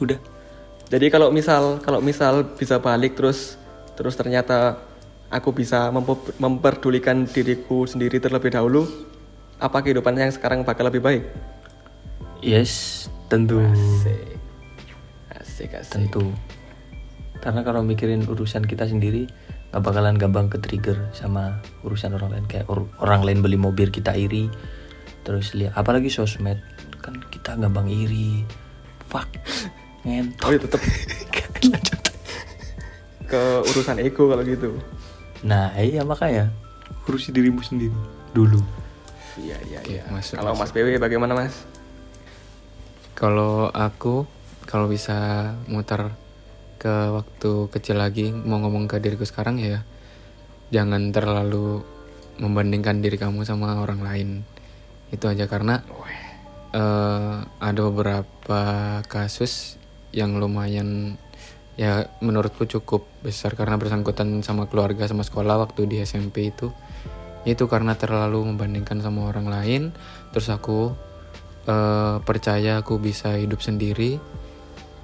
udah. 0.00 0.20
Jadi 0.90 1.06
kalau 1.06 1.30
misal 1.30 1.78
kalau 1.78 2.02
misal 2.02 2.42
bisa 2.58 2.82
balik 2.82 3.14
terus 3.14 3.54
terus 3.94 4.18
ternyata 4.18 4.82
aku 5.30 5.54
bisa 5.54 5.86
mempe- 5.94 6.34
memperdulikan 6.42 7.30
diriku 7.30 7.86
sendiri 7.86 8.18
terlebih 8.18 8.50
dahulu 8.50 8.90
apa 9.62 9.86
kehidupan 9.86 10.18
yang 10.18 10.34
sekarang 10.34 10.66
bakal 10.66 10.90
lebih 10.90 10.98
baik? 10.98 11.22
Yes 12.42 13.06
tentu. 13.30 13.62
Asik. 13.62 14.34
Asik 15.30 15.70
asik. 15.78 15.92
Tentu. 15.94 16.34
Karena 17.38 17.62
kalau 17.62 17.86
mikirin 17.86 18.26
urusan 18.26 18.66
kita 18.66 18.90
sendiri 18.90 19.30
nggak 19.70 19.86
bakalan 19.86 20.18
gampang 20.18 20.50
ke 20.50 20.58
trigger 20.58 20.98
sama 21.14 21.62
urusan 21.86 22.18
orang 22.18 22.34
lain. 22.34 22.46
Kayak 22.50 22.66
or- 22.66 22.90
orang 22.98 23.22
lain 23.22 23.46
beli 23.46 23.54
mobil 23.54 23.94
kita 23.94 24.18
iri 24.18 24.50
terus 25.22 25.54
lihat 25.54 25.76
apalagi 25.78 26.10
sosmed 26.10 26.58
kan 26.98 27.14
kita 27.30 27.54
gampang 27.54 27.86
iri. 27.86 28.42
Fuck 29.06 29.30
ngentot. 30.04 30.44
Oh 30.46 30.50
iya 30.52 30.60
tetap 30.60 30.80
ke 33.30 33.42
urusan 33.74 33.98
ego 34.02 34.26
kalau 34.26 34.42
gitu. 34.42 34.74
Nah 35.46 35.74
iya 35.78 36.02
makanya. 36.02 36.50
Urusi 37.06 37.34
dirimu 37.34 37.62
sendiri. 37.62 37.94
Dulu. 38.34 38.58
Iya 39.38 39.56
iya 39.66 39.78
Oke, 39.80 39.94
iya. 39.98 40.02
masuk, 40.10 40.34
kalau 40.38 40.52
masuk. 40.58 40.62
mas 40.62 40.70
PW 40.74 40.86
bagaimana 40.98 41.32
mas? 41.38 41.54
Kalau 43.14 43.70
aku 43.70 44.26
kalau 44.66 44.86
bisa 44.86 45.50
muter 45.66 46.10
ke 46.80 46.94
waktu 47.12 47.68
kecil 47.70 48.00
lagi 48.00 48.32
mau 48.32 48.58
ngomong 48.62 48.88
ke 48.88 48.96
diriku 49.02 49.28
sekarang 49.28 49.60
ya 49.60 49.84
jangan 50.72 51.12
terlalu 51.12 51.84
membandingkan 52.40 53.04
diri 53.04 53.20
kamu 53.20 53.44
sama 53.44 53.82
orang 53.82 54.00
lain. 54.00 54.28
Itu 55.10 55.26
aja 55.26 55.50
karena 55.50 55.82
eh, 56.72 57.36
ada 57.42 57.80
beberapa 57.90 58.62
kasus 59.06 59.79
yang 60.10 60.36
lumayan 60.38 61.16
ya 61.78 62.10
menurutku 62.20 62.66
cukup 62.66 63.06
besar. 63.24 63.54
Karena 63.54 63.78
bersangkutan 63.80 64.42
sama 64.44 64.66
keluarga 64.66 65.06
sama 65.06 65.24
sekolah 65.26 65.60
waktu 65.60 65.86
di 65.86 65.96
SMP 66.02 66.50
itu 66.50 66.70
itu 67.48 67.64
karena 67.72 67.96
terlalu 67.96 68.52
membandingkan 68.52 69.00
sama 69.00 69.30
orang 69.30 69.48
lain. 69.48 69.82
Terus 70.34 70.52
aku 70.52 70.92
eh, 71.66 72.16
percaya 72.20 72.84
aku 72.84 73.00
bisa 73.00 73.38
hidup 73.40 73.64
sendiri. 73.64 74.20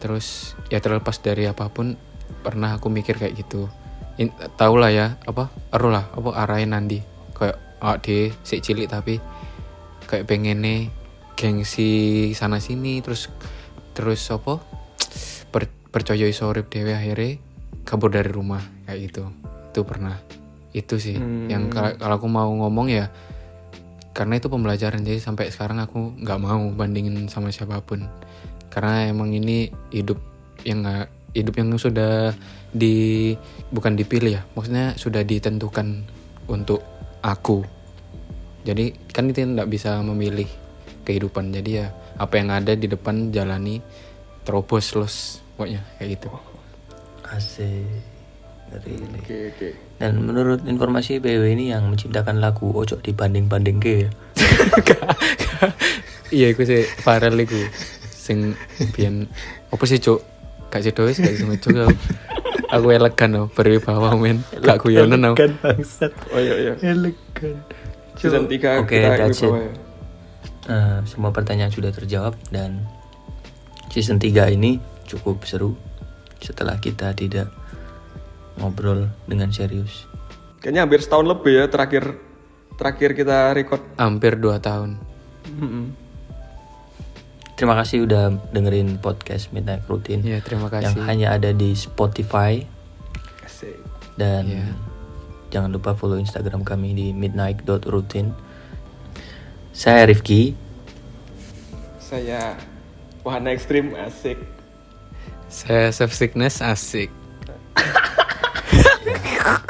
Terus 0.02 0.58
ya 0.68 0.78
terlepas 0.84 1.16
dari 1.24 1.48
apa 1.48 1.72
pun 1.72 1.96
pernah 2.44 2.76
aku 2.76 2.92
mikir 2.92 3.16
kayak 3.16 3.34
gitu. 3.34 3.70
In, 4.16 4.32
tau 4.56 4.80
lah 4.80 4.88
ya 4.88 5.20
apa 5.28 5.52
aruh 5.76 5.92
lah 5.92 6.08
apa 6.16 6.32
arahin 6.40 6.72
nanti 6.72 7.04
kayak 7.36 7.60
ah 7.84 8.00
de 8.00 8.32
si 8.40 8.64
cilik 8.64 8.88
tapi 8.88 9.20
kayak 10.08 10.24
pengen 10.24 10.64
nih 10.64 10.88
gengsi 11.36 12.32
sana 12.32 12.56
sini 12.56 13.04
terus 13.04 13.28
terus 13.92 14.24
apa 14.32 14.56
per, 15.56 15.72
percaya 15.88 16.28
iso 16.28 16.44
urip 16.52 16.68
dhewe 16.68 16.92
akhirnya 16.92 17.40
kabur 17.88 18.12
dari 18.12 18.28
rumah 18.28 18.60
kayak 18.84 19.08
gitu. 19.08 19.32
Itu 19.72 19.88
pernah. 19.88 20.20
Itu 20.76 21.00
sih 21.00 21.16
Hmm. 21.16 21.48
yang 21.48 21.72
kalau 21.72 22.20
aku 22.20 22.28
mau 22.28 22.52
ngomong 22.52 22.92
ya 22.92 23.08
karena 24.12 24.36
itu 24.36 24.52
pembelajaran. 24.52 25.00
Jadi 25.00 25.16
sampai 25.16 25.48
sekarang 25.48 25.80
aku 25.80 26.20
nggak 26.20 26.36
mau 26.36 26.60
bandingin 26.76 27.32
sama 27.32 27.48
siapa 27.48 27.80
pun. 27.80 28.04
Karena 28.68 29.08
emang 29.08 29.32
ini 29.32 29.72
hidup 29.88 30.20
yang 30.68 30.84
nggak 30.84 31.08
hidup 31.32 31.54
yang 31.56 31.72
sudah 31.80 32.36
di 32.76 33.32
bukan 33.72 33.96
dipilih 33.96 34.36
ya 34.36 34.42
maksudnya 34.52 34.92
sudah 35.00 35.24
ditentukan 35.24 36.04
untuk 36.52 36.84
aku. 37.24 37.64
Jadi 38.68 38.92
kan 39.08 39.32
itu 39.32 39.40
nggak 39.40 39.72
bisa 39.72 39.96
memilih 40.04 40.48
kehidupan. 41.08 41.56
Jadi 41.56 41.70
ya 41.80 41.96
apa 42.20 42.36
yang 42.36 42.52
ada 42.52 42.76
di 42.76 42.84
depan 42.84 43.32
jalani 43.32 43.80
terobos 44.44 44.92
los 44.92 45.45
pokoknya 45.56 45.80
kayak 45.96 46.20
gitu. 46.20 46.28
Asik. 47.26 48.04
Ngeri 48.66 48.92
oke 48.98 49.36
oke. 49.56 49.68
Dan 49.96 50.22
menurut 50.26 50.60
informasi 50.66 51.18
BW 51.22 51.42
ini 51.56 51.72
yang 51.72 51.88
menciptakan 51.88 52.38
lagu 52.38 52.70
ojo 52.70 53.00
dibanding 53.00 53.48
banding 53.48 53.80
ke 53.80 54.06
ya? 54.06 54.10
Iya 56.34 56.50
iku 56.52 56.66
sih 56.66 56.82
viral 56.82 57.38
iku. 57.38 57.56
Sing 58.10 58.58
biyen 58.92 59.30
apa 59.70 59.84
sih 59.86 60.02
cuk? 60.02 60.18
Gak 60.68 60.82
sih 60.82 60.90
wis 60.90 61.18
gak 61.22 61.34
sih 61.38 61.46
cuk 61.46 61.76
aku. 61.86 61.96
Aku 62.66 62.86
elegan 62.90 63.30
loh 63.30 63.46
berwibawa 63.54 64.18
men. 64.18 64.42
Gak 64.58 64.82
guyonan 64.82 65.22
aku 65.22 65.46
Elegan 65.46 65.52
bangsat. 65.62 66.12
Oh 66.34 66.40
iya 66.42 66.54
iya. 66.58 66.72
Elegan. 66.82 67.56
Season 68.18 68.48
3 68.50 68.82
Oke, 68.82 68.98
that's 68.98 69.44
it. 69.44 69.46
ya. 69.46 69.70
Eh, 70.66 70.98
semua 71.06 71.30
pertanyaan 71.30 71.70
sudah 71.70 71.94
terjawab 71.94 72.34
dan 72.50 72.82
season 73.94 74.18
3 74.18 74.50
ini 74.50 74.82
cukup 75.06 75.46
seru 75.46 75.78
setelah 76.42 76.76
kita 76.76 77.14
tidak 77.14 77.48
ngobrol 78.58 79.08
dengan 79.24 79.48
serius. 79.48 80.04
kayaknya 80.60 80.84
hampir 80.84 81.00
setahun 81.00 81.26
lebih 81.26 81.52
ya 81.54 81.66
terakhir 81.70 82.18
terakhir 82.76 83.10
kita 83.14 83.54
record 83.54 83.82
hampir 83.96 84.34
2 84.36 84.58
tahun 84.58 84.90
Mm-mm. 85.46 85.86
Terima 87.56 87.72
kasih 87.72 88.04
udah 88.04 88.36
dengerin 88.52 89.00
podcast 89.00 89.48
Midnight 89.48 89.88
Routine 89.88 90.20
ya 90.20 90.44
terima 90.44 90.68
yang 90.76 90.92
kasih 90.92 91.08
hanya 91.08 91.32
ada 91.32 91.56
di 91.56 91.72
Spotify 91.72 92.60
asik 93.40 93.80
dan 94.20 94.44
Iya. 94.44 94.68
Jangan 95.46 95.70
lupa 95.70 95.94
follow 95.94 96.18
Instagram 96.18 96.66
kami 96.66 96.90
di 96.92 97.06
midnight.routine. 97.14 98.34
Saya 99.70 100.02
Rifki. 100.04 100.58
Saya 102.02 102.58
wahana 103.22 103.54
ekstrim 103.54 103.94
asik. 103.94 104.36
Saya 105.56 105.88
self 105.88 106.12
sickness 106.12 106.60
asik. 106.60 107.08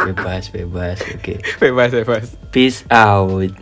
Bebas, 0.03 0.51
bebas. 0.51 0.99
Oke. 1.15 1.39
Bebas 1.63 1.95
bebas. 1.95 2.27
Peace 2.51 2.83
out. 2.91 3.55